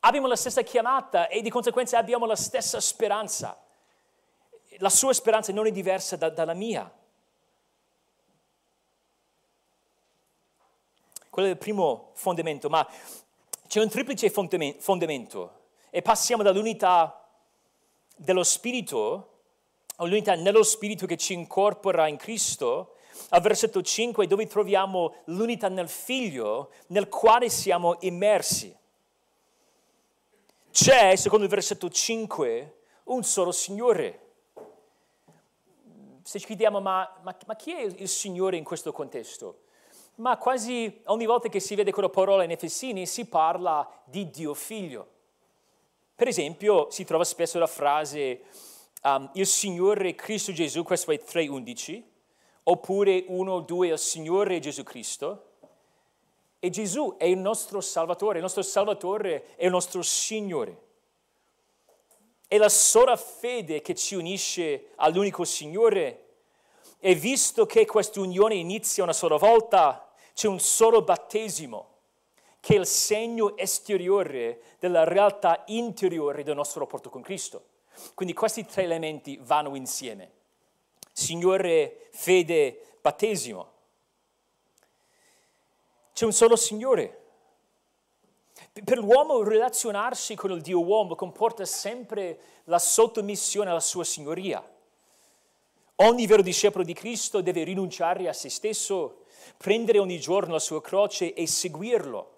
[0.00, 3.60] Abbiamo la stessa chiamata e di conseguenza abbiamo la stessa speranza.
[4.78, 6.90] La sua speranza non è diversa da, dalla mia.
[11.38, 12.84] Quello è il primo fondamento, ma
[13.68, 17.28] c'è un triplice fondamento e passiamo dall'unità
[18.16, 19.28] dello Spirito,
[19.94, 22.96] o l'unità nello Spirito che ci incorpora in Cristo,
[23.28, 28.76] al versetto 5 dove troviamo l'unità nel Figlio nel quale siamo immersi.
[30.72, 34.32] C'è, secondo il versetto 5, un solo Signore.
[36.24, 39.66] Se ci chiediamo, ma, ma, ma chi è il Signore in questo contesto?
[40.18, 44.52] Ma quasi ogni volta che si vede quella parola in Efesini si parla di Dio
[44.52, 45.06] Figlio.
[46.16, 48.42] Per esempio, si trova spesso la frase
[49.04, 52.02] um, il Signore Cristo Gesù, questo è 3.11,
[52.64, 55.44] oppure 1.2 il Signore Gesù Cristo.
[56.58, 60.86] E Gesù è il nostro Salvatore, il nostro Salvatore è il nostro Signore.
[62.48, 66.24] È la sola fede che ci unisce all'unico Signore.
[66.98, 70.07] E visto che questa unione inizia una sola volta,
[70.38, 71.94] c'è un solo battesimo,
[72.60, 77.64] che è il segno esteriore della realtà interiore del nostro rapporto con Cristo.
[78.14, 80.30] Quindi questi tre elementi vanno insieme.
[81.10, 83.72] Signore, fede, battesimo.
[86.12, 87.24] C'è un solo Signore.
[88.84, 94.64] Per l'uomo relazionarsi con il Dio uomo comporta sempre la sottomissione alla sua signoria.
[95.96, 99.17] Ogni vero discepolo di Cristo deve rinunciare a se stesso,
[99.56, 102.36] prendere ogni giorno la sua croce e seguirlo.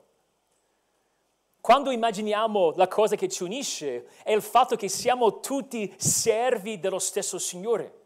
[1.61, 6.99] Quando immaginiamo la cosa che ci unisce è il fatto che siamo tutti servi dello
[6.99, 7.99] stesso Signore.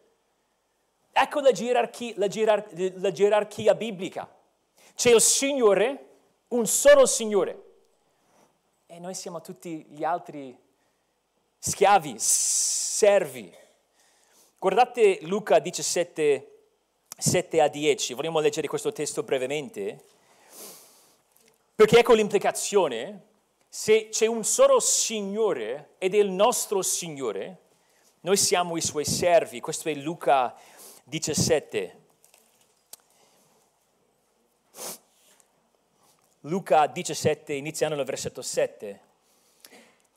[1.13, 4.29] Ecco la gerarchia, la gerar- la gerarchia biblica.
[4.95, 6.09] C'è il Signore,
[6.49, 7.63] un solo Signore,
[8.87, 10.57] e noi siamo tutti gli altri
[11.59, 13.53] schiavi, servi.
[14.59, 16.54] Guardate Luca 17,
[17.17, 20.05] 7 a 10, vogliamo leggere questo testo brevemente,
[21.75, 23.33] perché ecco l'implicazione
[23.69, 27.59] se c'è un solo Signore ed è il nostro Signore,
[28.21, 29.59] noi siamo i suoi servi.
[29.59, 30.55] Questo è Luca
[31.03, 32.03] 17.
[36.43, 39.01] Luca 17, iniziando nel versetto 7.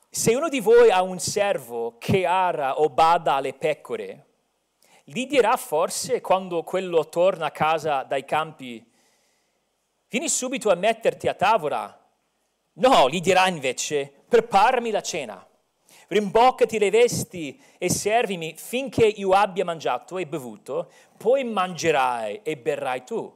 [0.08, 4.26] Se uno di voi ha un servo che ara o bada alle pecore,
[5.10, 8.84] gli dirà forse quando quello torna a casa dai campi,
[10.08, 11.98] vieni subito a metterti a tavola
[12.80, 15.44] No, gli dirà invece, preparami la cena,
[16.08, 23.02] rimboccati le vesti e servimi finché io abbia mangiato e bevuto, poi mangerai e berrai
[23.02, 23.34] tu.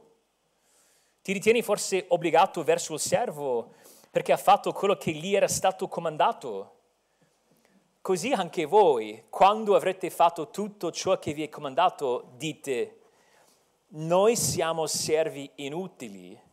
[1.22, 3.74] Ti ritieni forse obbligato verso il servo
[4.12, 6.81] perché ha fatto quello che gli era stato comandato?
[8.02, 12.98] Così anche voi, quando avrete fatto tutto ciò che vi è comandato, dite,
[13.94, 16.50] noi siamo servi inutili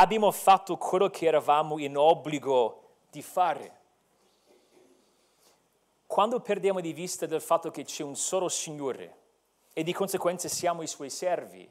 [0.00, 3.80] abbiamo fatto quello che eravamo in obbligo di fare.
[6.06, 9.22] Quando perdiamo di vista del fatto che c'è un solo Signore
[9.72, 11.68] e di conseguenza siamo i suoi servi,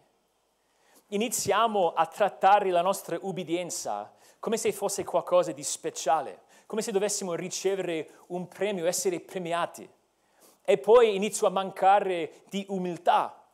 [1.07, 7.33] iniziamo a trattare la nostra ubbidienza come se fosse qualcosa di speciale, come se dovessimo
[7.33, 9.87] ricevere un premio, essere premiati.
[10.63, 13.45] E poi inizio a mancare di umiltà,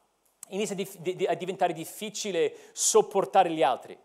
[0.49, 0.75] inizia
[1.27, 3.97] a diventare difficile sopportare gli altri.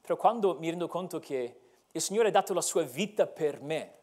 [0.00, 3.94] Però quando mi rendo conto che il Signore ha dato la sua vita per me,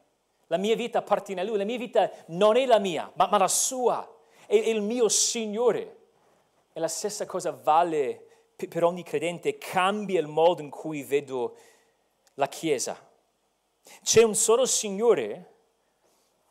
[0.47, 3.37] la mia vita appartiene a Lui, la mia vita non è la mia, ma, ma
[3.37, 4.07] la sua,
[4.45, 5.97] è, è il mio Signore.
[6.73, 11.55] E la stessa cosa vale per ogni credente, cambia il modo in cui vedo
[12.35, 13.04] la Chiesa.
[14.01, 15.53] C'è un solo Signore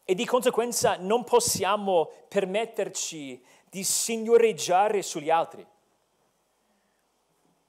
[0.04, 5.66] e di conseguenza non possiamo permetterci di signoreggiare sugli altri.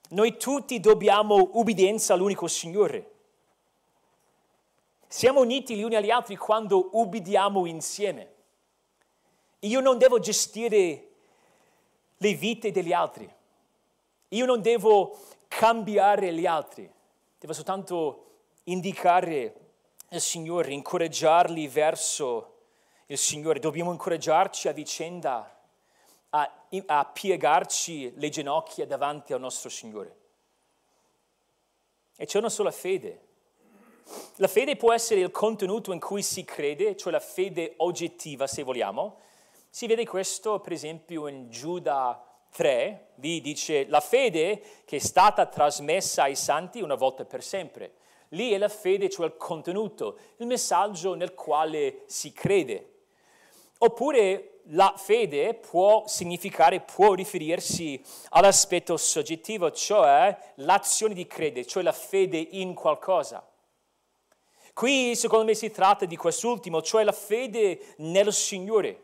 [0.09, 3.11] Noi tutti dobbiamo ubbidienza all'unico Signore.
[5.07, 8.33] Siamo uniti gli uni agli altri quando ubbidiamo insieme.
[9.59, 11.07] Io non devo gestire
[12.17, 13.31] le vite degli altri.
[14.29, 16.91] Io non devo cambiare gli altri.
[17.39, 18.24] Devo soltanto
[18.65, 19.55] indicare
[20.09, 22.57] il Signore, incoraggiarli verso
[23.07, 23.59] il Signore.
[23.59, 25.49] Dobbiamo incoraggiarci a vicenda
[26.29, 30.23] a, a piegarci le ginocchia davanti al nostro Signore.
[32.17, 33.21] E c'è una sola fede.
[34.35, 38.63] La fede può essere il contenuto in cui si crede, cioè la fede oggettiva, se
[38.63, 39.19] vogliamo.
[39.69, 45.45] Si vede questo, per esempio, in Giuda 3, lì dice la fede che è stata
[45.47, 47.95] trasmessa ai santi una volta per sempre.
[48.29, 52.93] Lì è la fede, cioè il contenuto, il messaggio nel quale si crede.
[53.77, 61.91] Oppure la fede può significare, può riferirsi all'aspetto soggettivo, cioè l'azione di credere, cioè la
[61.91, 63.47] fede in qualcosa.
[64.73, 69.01] Qui secondo me si tratta di quest'ultimo, cioè la fede nel Signore,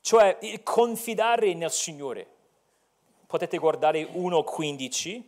[0.00, 2.26] cioè il confidare nel Signore.
[3.26, 5.22] Potete guardare 1.15,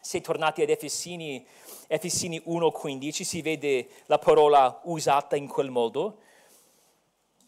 [0.00, 1.46] se tornate ad Efesini,
[1.86, 6.18] Efesini 1.15 si vede la parola usata in quel modo.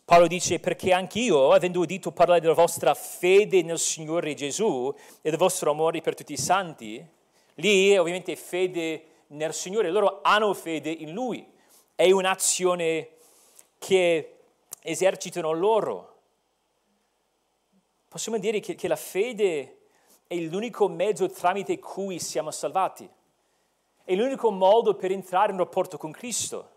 [0.05, 5.39] Paolo dice perché anch'io, avendo udito parlare della vostra fede nel Signore Gesù e del
[5.39, 7.05] vostro amore per tutti i santi,
[7.55, 11.45] lì ovviamente fede nel Signore, loro hanno fede in Lui,
[11.95, 13.09] è un'azione
[13.79, 14.37] che
[14.81, 16.15] esercitano loro.
[18.09, 19.79] Possiamo dire che, che la fede
[20.27, 23.09] è l'unico mezzo tramite cui siamo salvati,
[24.07, 26.71] è l'unico modo per entrare in rapporto con Cristo.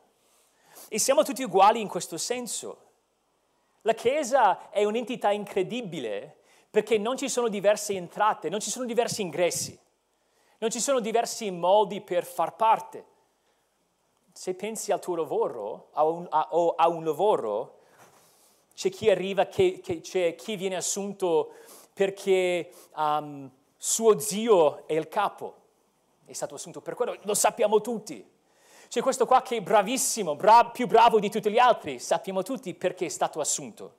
[0.88, 2.88] E siamo tutti uguali in questo senso.
[3.82, 6.38] La Chiesa è un'entità incredibile
[6.72, 9.80] perché non ci sono diverse entrate, non ci sono diversi ingressi,
[10.58, 13.06] non ci sono diversi modi per far parte.
[14.34, 17.82] Se pensi al tuo lavoro a un, a, o a un lavoro,
[18.74, 21.52] c'è chi arriva, che, che, c'è chi viene assunto
[21.94, 25.59] perché um, suo zio è il capo,
[26.30, 28.38] è stato assunto per quello, lo sappiamo tutti.
[28.88, 32.74] C'è questo qua che è bravissimo, bra- più bravo di tutti gli altri, sappiamo tutti
[32.74, 33.96] perché è stato assunto.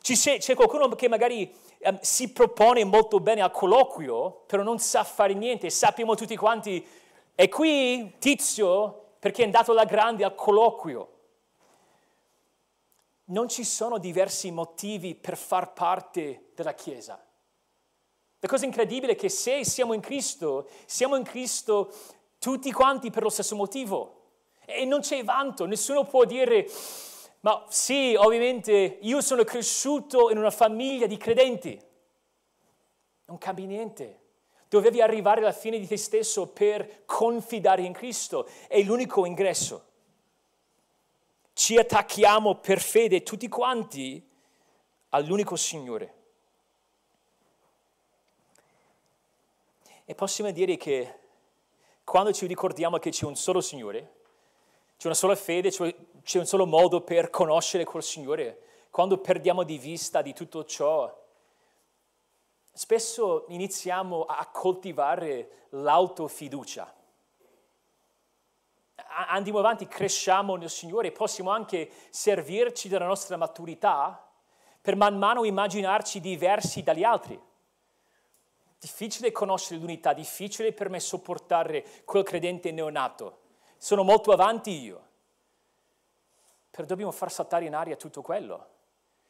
[0.00, 5.04] C'è, c'è qualcuno che magari um, si propone molto bene al colloquio, però non sa
[5.04, 6.86] fare niente, sappiamo tutti quanti,
[7.34, 11.08] è qui tizio perché è andato alla grande al colloquio.
[13.24, 17.22] Non ci sono diversi motivi per far parte della Chiesa.
[18.40, 21.92] La cosa incredibile è che se siamo in Cristo, siamo in Cristo
[22.38, 24.16] tutti quanti per lo stesso motivo.
[24.64, 26.66] E non c'è vanto, nessuno può dire,
[27.40, 31.78] ma sì, ovviamente io sono cresciuto in una famiglia di credenti.
[33.26, 34.18] Non cambia niente.
[34.68, 38.48] Dovevi arrivare alla fine di te stesso per confidare in Cristo.
[38.68, 39.84] È l'unico ingresso.
[41.52, 44.26] Ci attacchiamo per fede tutti quanti
[45.10, 46.14] all'unico Signore.
[50.10, 51.18] E possiamo dire che
[52.02, 54.14] quando ci ricordiamo che c'è un solo Signore,
[54.96, 59.78] c'è una sola fede, c'è un solo modo per conoscere quel Signore, quando perdiamo di
[59.78, 61.16] vista di tutto ciò,
[62.72, 66.92] spesso iniziamo a coltivare l'autofiducia.
[69.28, 74.28] Andiamo avanti, cresciamo nel Signore possiamo anche servirci della nostra maturità
[74.80, 77.40] per man mano immaginarci diversi dagli altri.
[78.80, 83.40] Difficile conoscere l'unità, difficile per me sopportare quel credente neonato.
[83.76, 85.08] Sono molto avanti io.
[86.70, 88.66] Però dobbiamo far saltare in aria tutto quello.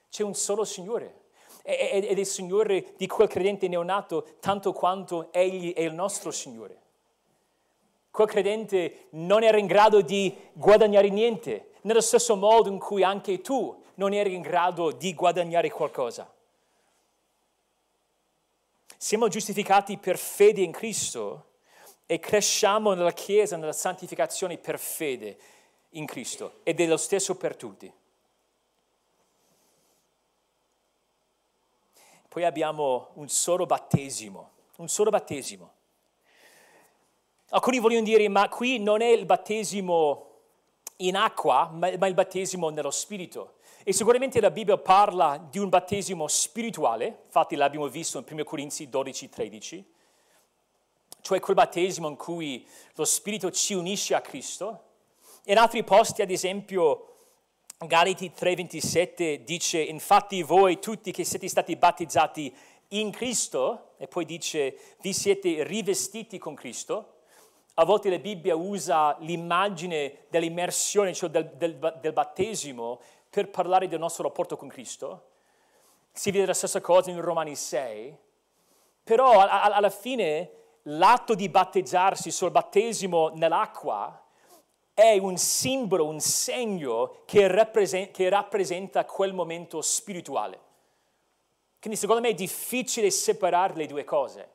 [0.09, 1.22] C'è un solo Signore.
[1.64, 6.78] Ed è il Signore di quel credente neonato tanto quanto Egli è il nostro Signore.
[8.12, 13.40] Quel credente non era in grado di guadagnare niente, nello stesso modo in cui anche
[13.40, 16.32] tu non eri in grado di guadagnare qualcosa.
[19.03, 21.53] Siamo giustificati per fede in Cristo
[22.05, 25.38] e cresciamo nella Chiesa, nella santificazione per fede
[25.92, 27.90] in Cristo ed è lo stesso per tutti.
[32.28, 35.72] Poi abbiamo un solo battesimo, un solo battesimo.
[37.48, 40.26] Alcuni vogliono dire, ma qui non è il battesimo
[40.96, 43.55] in acqua, ma il battesimo nello Spirito.
[43.83, 48.89] E sicuramente la Bibbia parla di un battesimo spirituale, infatti l'abbiamo visto in 1 Corinzi
[48.89, 49.93] 12, 13,
[51.22, 54.85] cioè quel battesimo in cui lo Spirito ci unisce a Cristo.
[55.45, 57.07] In altri posti, ad esempio,
[57.78, 62.55] Galati 3:27 dice, infatti voi tutti che siete stati battezzati
[62.89, 67.14] in Cristo, e poi dice, vi siete rivestiti con Cristo.
[67.74, 73.01] A volte la Bibbia usa l'immagine dell'immersione, cioè del, del, del battesimo,
[73.31, 75.28] per parlare del nostro rapporto con Cristo.
[76.12, 78.16] Si vede la stessa cosa in Romani 6,
[79.05, 80.51] però alla fine
[80.83, 84.20] l'atto di battezzarsi sul battesimo nell'acqua
[84.93, 90.68] è un simbolo, un segno che rappresenta, che rappresenta quel momento spirituale.
[91.81, 94.49] Quindi secondo me è difficile separare le due cose.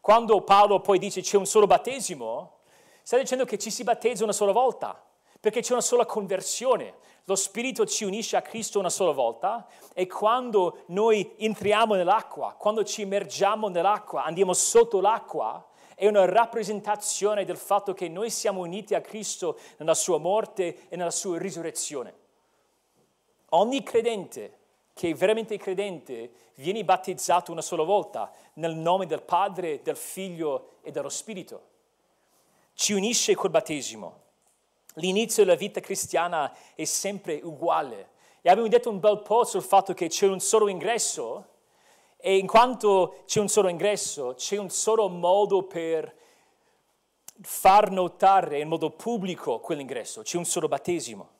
[0.00, 2.58] Quando Paolo poi dice c'è un solo battesimo,
[3.02, 5.00] sta dicendo che ci si battezza una sola volta,
[5.38, 6.94] perché c'è una sola conversione.
[7.26, 12.84] Lo Spirito ci unisce a Cristo una sola volta e quando noi entriamo nell'acqua, quando
[12.84, 18.94] ci immergiamo nell'acqua, andiamo sotto l'acqua, è una rappresentazione del fatto che noi siamo uniti
[18.94, 22.14] a Cristo nella sua morte e nella sua risurrezione.
[23.50, 24.58] Ogni credente
[24.92, 30.72] che è veramente credente viene battezzato una sola volta nel nome del Padre, del Figlio
[30.82, 31.68] e dello Spirito.
[32.74, 34.23] Ci unisce col battesimo.
[34.94, 38.10] L'inizio della vita cristiana è sempre uguale.
[38.42, 41.48] E abbiamo detto un bel po' sul fatto che c'è un solo ingresso
[42.16, 46.14] e in quanto c'è un solo ingresso, c'è un solo modo per
[47.40, 51.30] far notare in modo pubblico quell'ingresso, c'è un solo battesimo.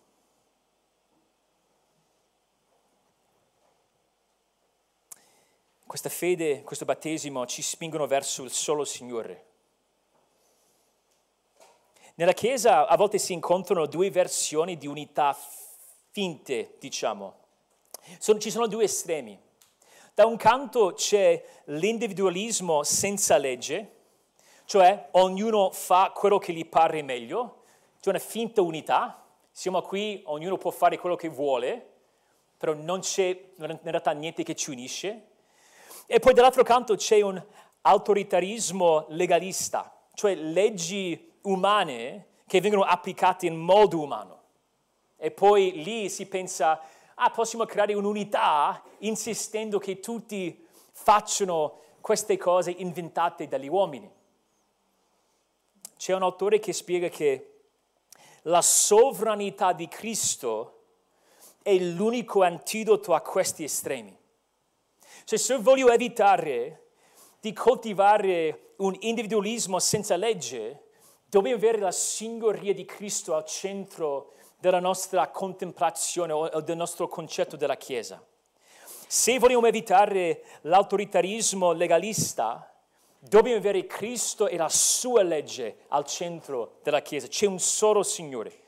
[5.86, 9.53] Questa fede, questo battesimo ci spingono verso il solo Signore.
[12.16, 15.36] Nella Chiesa a volte si incontrano due versioni di unità
[16.10, 17.34] finte, diciamo.
[18.20, 19.36] Sono, ci sono due estremi.
[20.14, 23.90] Da un canto c'è l'individualismo senza legge,
[24.64, 27.64] cioè ognuno fa quello che gli pare meglio,
[28.00, 31.94] c'è una finta unità, siamo qui, ognuno può fare quello che vuole,
[32.56, 35.30] però non c'è in realtà niente che ci unisce.
[36.06, 37.44] E poi dall'altro canto c'è un
[37.80, 44.42] autoritarismo legalista, cioè leggi umane che vengono applicate in modo umano.
[45.16, 46.80] E poi lì si pensa,
[47.14, 54.10] ah, possiamo creare un'unità insistendo che tutti facciano queste cose inventate dagli uomini.
[55.96, 57.50] C'è un autore che spiega che
[58.42, 60.82] la sovranità di Cristo
[61.62, 64.14] è l'unico antidoto a questi estremi.
[65.24, 66.90] Cioè, se voglio evitare
[67.40, 70.83] di coltivare un individualismo senza legge,
[71.34, 77.56] dobbiamo avere la signoria di Cristo al centro della nostra contemplazione o del nostro concetto
[77.56, 78.24] della Chiesa.
[79.08, 82.72] Se vogliamo evitare l'autoritarismo legalista,
[83.18, 87.26] dobbiamo avere Cristo e la sua legge al centro della Chiesa.
[87.26, 88.60] C'è un solo Signore.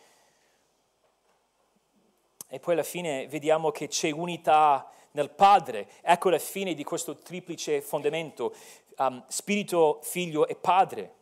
[2.49, 5.89] E poi alla fine vediamo che c'è unità nel Padre.
[6.03, 8.53] Ecco la fine di questo triplice fondamento,
[8.99, 11.14] um, Spirito, Figlio e Padre.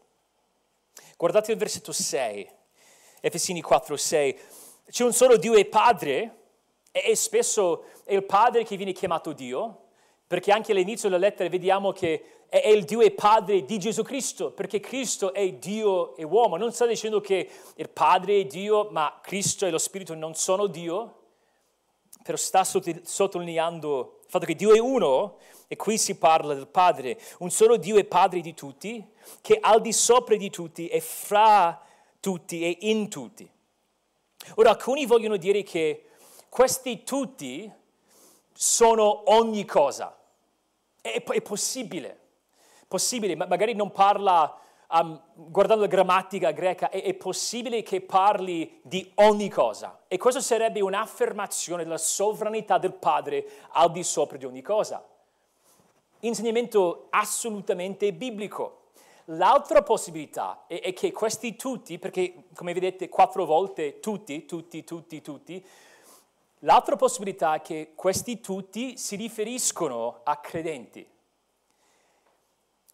[1.24, 2.50] Guardate il versetto 6,
[3.22, 4.38] Efesini 4, 6.
[4.90, 6.34] C'è un solo Dio e Padre,
[6.92, 9.84] e spesso è il Padre che viene chiamato Dio,
[10.26, 14.50] perché anche all'inizio della lettera vediamo che è il Dio e Padre di Gesù Cristo,
[14.50, 16.58] perché Cristo è Dio e uomo.
[16.58, 20.66] Non sta dicendo che il Padre è Dio, ma Cristo e lo Spirito non sono
[20.66, 21.20] Dio,
[22.22, 27.18] però sta sottolineando il fatto che Dio è uno e qui si parla del Padre,
[27.38, 31.80] un solo Dio e Padre di tutti, che al di sopra di tutti e fra
[32.20, 33.48] tutti e in tutti.
[34.56, 36.10] Ora alcuni vogliono dire che
[36.48, 37.70] questi tutti
[38.52, 40.16] sono ogni cosa.
[41.00, 42.18] È, è possibile,
[42.88, 44.58] possibile, ma magari non parla,
[44.88, 50.02] um, guardando la grammatica greca, è, è possibile che parli di ogni cosa.
[50.08, 55.04] E questo sarebbe un'affermazione della sovranità del Padre al di sopra di ogni cosa
[56.26, 58.80] insegnamento assolutamente biblico.
[59.28, 65.22] L'altra possibilità è, è, che questi tutti, perché come vedete quattro volte tutti, tutti, tutti,
[65.22, 65.66] tutti,
[66.60, 71.08] l'altra possibilità è che questi tutti si riferiscono a credenti.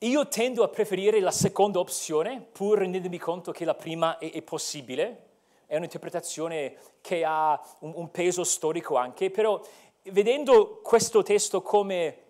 [0.02, 4.42] Io tendo a preferire la seconda opzione, pur rendendomi conto che la prima è, è
[4.42, 5.26] possibile,
[5.66, 9.60] è un'interpretazione che ha un, un peso storico anche, però
[10.04, 12.28] vedendo questo testo come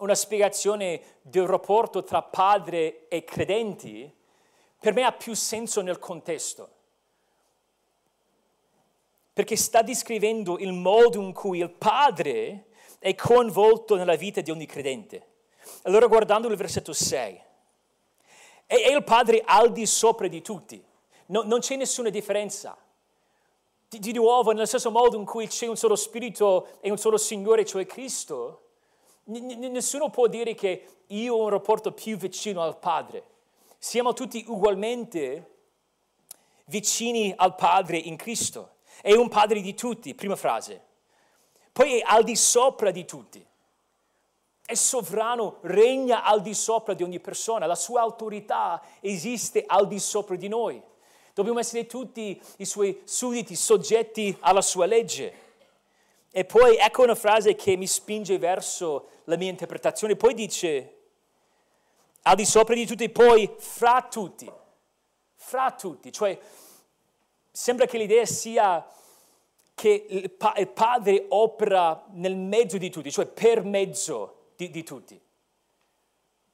[0.00, 4.12] una spiegazione del rapporto tra padre e credenti,
[4.78, 6.68] per me ha più senso nel contesto.
[9.32, 12.66] Perché sta descrivendo il modo in cui il padre
[12.98, 15.26] è coinvolto nella vita di ogni credente.
[15.82, 17.42] Allora guardando il versetto 6,
[18.66, 20.82] è, il padre al di sopra di tutti,
[21.26, 22.76] no, non c'è nessuna differenza.
[23.88, 27.16] Di, di nuovo, nello stesso modo in cui c'è un solo spirito e un solo
[27.16, 28.69] Signore, cioè Cristo,
[29.24, 33.24] nessuno può dire che io ho un rapporto più vicino al Padre.
[33.78, 35.58] Siamo tutti ugualmente
[36.66, 38.76] vicini al Padre in Cristo.
[39.00, 40.84] È un Padre di tutti, prima frase.
[41.72, 43.44] Poi è al di sopra di tutti.
[44.64, 47.66] È sovrano, regna al di sopra di ogni persona.
[47.66, 50.80] La sua autorità esiste al di sopra di noi.
[51.34, 55.49] Dobbiamo essere tutti i suoi sudditi, soggetti alla sua legge.
[56.32, 60.14] E poi ecco una frase che mi spinge verso la mia interpretazione.
[60.14, 60.96] Poi dice,
[62.22, 64.50] al di sopra di tutti, poi fra tutti.
[65.34, 66.12] Fra tutti.
[66.12, 66.38] Cioè,
[67.50, 68.86] sembra che l'idea sia
[69.74, 74.82] che il, pa- il Padre opera nel mezzo di tutti, cioè per mezzo di, di
[74.84, 75.20] tutti.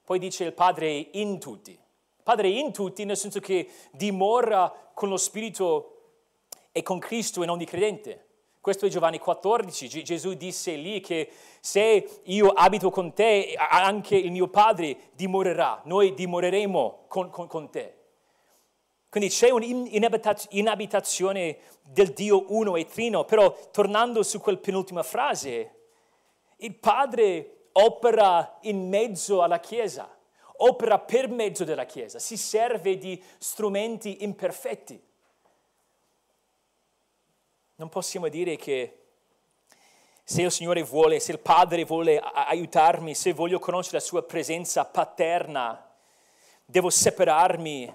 [0.05, 1.73] Poi dice il Padre in tutti.
[1.73, 5.93] Il Padre in tutti nel senso che dimora con lo Spirito
[6.71, 8.26] e con Cristo in ogni credente.
[8.67, 14.33] Questo è Giovanni 14, Gesù disse lì che se io abito con te, anche il
[14.33, 17.95] mio Padre dimorerà, noi dimoreremo con, con, con te.
[19.09, 25.75] Quindi c'è un'inabitazione del Dio uno e trino, però tornando su quel penultima frase,
[26.57, 30.13] il Padre opera in mezzo alla Chiesa,
[30.57, 35.01] opera per mezzo della Chiesa, si serve di strumenti imperfetti.
[37.79, 39.03] Non possiamo dire che
[40.25, 44.87] se il Signore vuole, se il Padre vuole aiutarmi, se voglio conoscere la sua presenza
[44.87, 45.87] paterna,
[46.65, 47.93] devo separarmi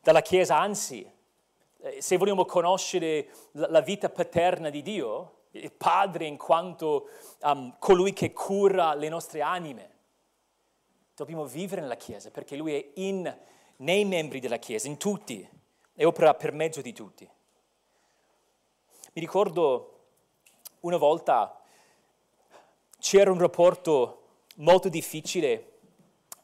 [0.00, 1.08] dalla Chiesa, anzi,
[1.82, 7.10] eh, se vogliamo conoscere la vita paterna di Dio, il Padre in quanto
[7.42, 9.90] um, colui che cura le nostre anime,
[11.14, 13.38] dobbiamo vivere nella Chiesa perché Lui è in,
[13.76, 15.46] nei membri della Chiesa, in tutti,
[15.94, 17.28] e opera per mezzo di tutti.
[19.16, 19.92] Mi ricordo
[20.80, 21.58] una volta
[22.98, 24.24] c'era un rapporto
[24.56, 25.78] molto difficile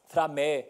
[0.06, 0.68] tra me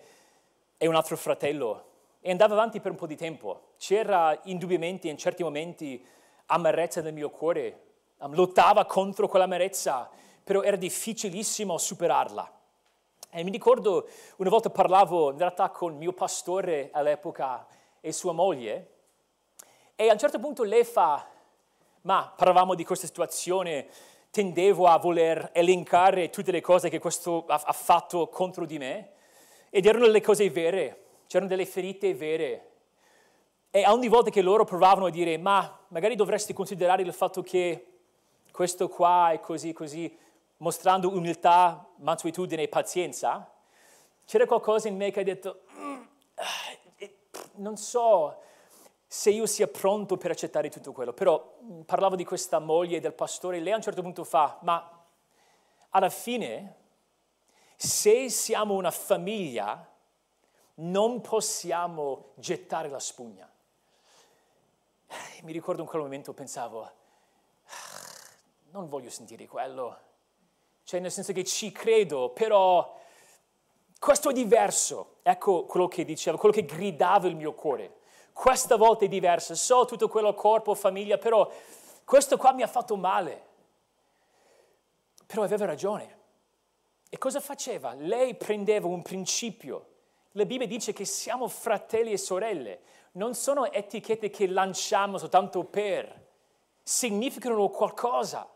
[0.78, 1.84] e un altro fratello
[2.20, 3.74] e andava avanti per un po' di tempo.
[3.78, 6.04] C'era indubbiamente in certi momenti
[6.46, 7.82] amarezza nel mio cuore,
[8.30, 10.10] lottava contro quell'amarezza,
[10.42, 12.52] però era difficilissimo superarla.
[13.30, 17.64] E mi ricordo una volta parlavo in realtà con mio pastore all'epoca
[18.00, 18.90] e sua moglie
[19.94, 21.28] e a un certo punto lei fa,
[22.02, 23.86] ma parlavamo di questa situazione,
[24.30, 29.10] tendevo a voler elencare tutte le cose che questo ha, fatto contro di me
[29.70, 32.68] ed erano le cose vere, c'erano delle ferite vere.
[33.70, 37.86] E ogni volta che loro provavano a dire, ma magari dovresti considerare il fatto che
[38.50, 40.14] questo qua è così, così,
[40.58, 43.50] mostrando umiltà, mansuetudine e pazienza,
[44.26, 46.02] c'era qualcosa in me che ha detto, mm,
[46.96, 47.14] eh,
[47.56, 48.38] non so,
[49.12, 51.12] se io sia pronto per accettare tutto quello.
[51.12, 55.04] Però mm, parlavo di questa moglie del pastore, lei a un certo punto fa, ma
[55.90, 56.76] alla fine,
[57.76, 59.86] se siamo una famiglia,
[60.76, 63.52] non possiamo gettare la spugna.
[65.42, 66.92] Mi ricordo in quel momento pensavo, ah,
[68.70, 69.98] non voglio sentire quello.
[70.84, 72.98] Cioè nel senso che ci credo, però
[73.98, 75.16] questo è diverso.
[75.20, 78.00] Ecco quello che dicevo, quello che gridava il mio cuore
[78.32, 81.50] questa volta è diversa, so tutto quello corpo, famiglia, però
[82.04, 83.50] questo qua mi ha fatto male.
[85.26, 86.20] Però aveva ragione.
[87.08, 87.94] E cosa faceva?
[87.94, 89.86] Lei prendeva un principio.
[90.32, 92.80] La Bibbia dice che siamo fratelli e sorelle.
[93.12, 96.28] Non sono etichette che lanciamo soltanto per,
[96.82, 98.50] significano qualcosa.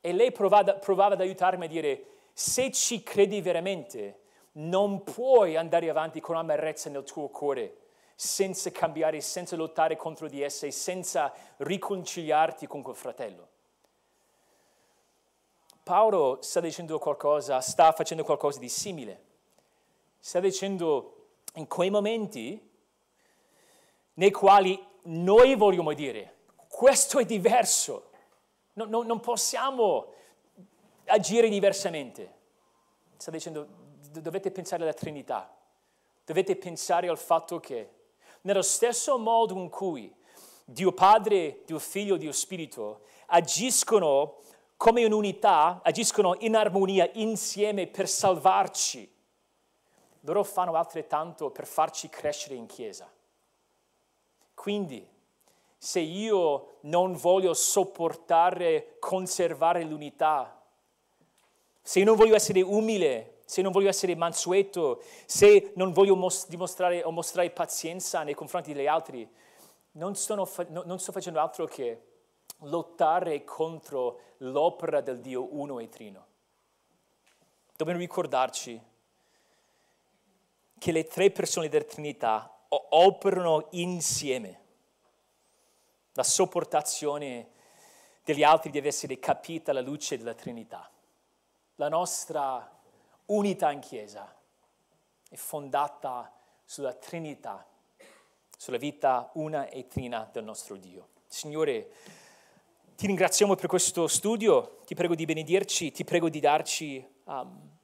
[0.00, 4.20] E lei provava, provava ad aiutarmi a dire, se ci credi veramente,
[4.52, 7.85] non puoi andare avanti con amarezza nel tuo cuore
[8.18, 13.48] senza cambiare, senza lottare contro di esse, senza riconciliarti con quel fratello.
[15.82, 19.24] Paolo sta dicendo qualcosa, sta facendo qualcosa di simile.
[20.18, 22.58] Sta dicendo in quei momenti
[24.14, 26.38] nei quali noi vogliamo dire,
[26.68, 28.10] questo è diverso,
[28.72, 30.12] no, no, non possiamo
[31.04, 32.34] agire diversamente.
[33.18, 33.68] Sta dicendo,
[34.10, 35.54] dovete pensare alla Trinità,
[36.24, 37.95] dovete pensare al fatto che
[38.46, 40.12] nello stesso modo in cui
[40.64, 44.38] Dio Padre, Dio Figlio, Dio Spirito agiscono
[44.76, 49.12] come un'unità, agiscono in armonia insieme per salvarci,
[50.20, 53.12] loro fanno altrettanto per farci crescere in Chiesa.
[54.54, 55.04] Quindi,
[55.76, 60.62] se io non voglio sopportare, conservare l'unità,
[61.82, 66.48] se io non voglio essere umile, se non voglio essere mansueto, se non voglio mos-
[66.48, 69.26] dimostrare o mostrare pazienza nei confronti degli altri,
[69.92, 72.02] non, fa- non sto facendo altro che
[72.60, 76.26] lottare contro l'opera del Dio uno e trino.
[77.76, 78.80] Dobbiamo ricordarci
[80.78, 84.60] che le tre persone della Trinità operano insieme.
[86.14, 87.50] La sopportazione
[88.24, 90.90] degli altri deve essere capita alla luce della Trinità.
[91.76, 92.75] La nostra
[93.26, 94.34] unità in Chiesa
[95.28, 96.32] è fondata
[96.64, 97.66] sulla Trinità,
[98.56, 101.08] sulla vita una e trina del nostro Dio.
[101.26, 101.90] Signore,
[102.96, 107.76] ti ringraziamo per questo studio, ti prego di benedirci, ti prego di darci um,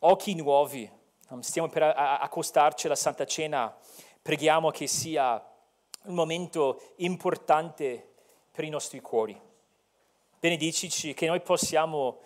[0.00, 0.90] occhi nuovi.
[1.28, 3.76] Um, stiamo per accostarci alla Santa Cena,
[4.22, 5.44] preghiamo che sia
[6.04, 8.14] un momento importante
[8.52, 9.38] per i nostri cuori.
[10.38, 12.20] Benedicici che noi possiamo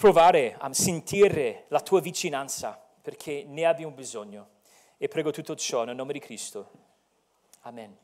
[0.00, 4.48] provare a sentire la tua vicinanza perché ne abbiamo bisogno.
[4.96, 6.70] E prego tutto ciò nel nome di Cristo.
[7.60, 7.94] Amen.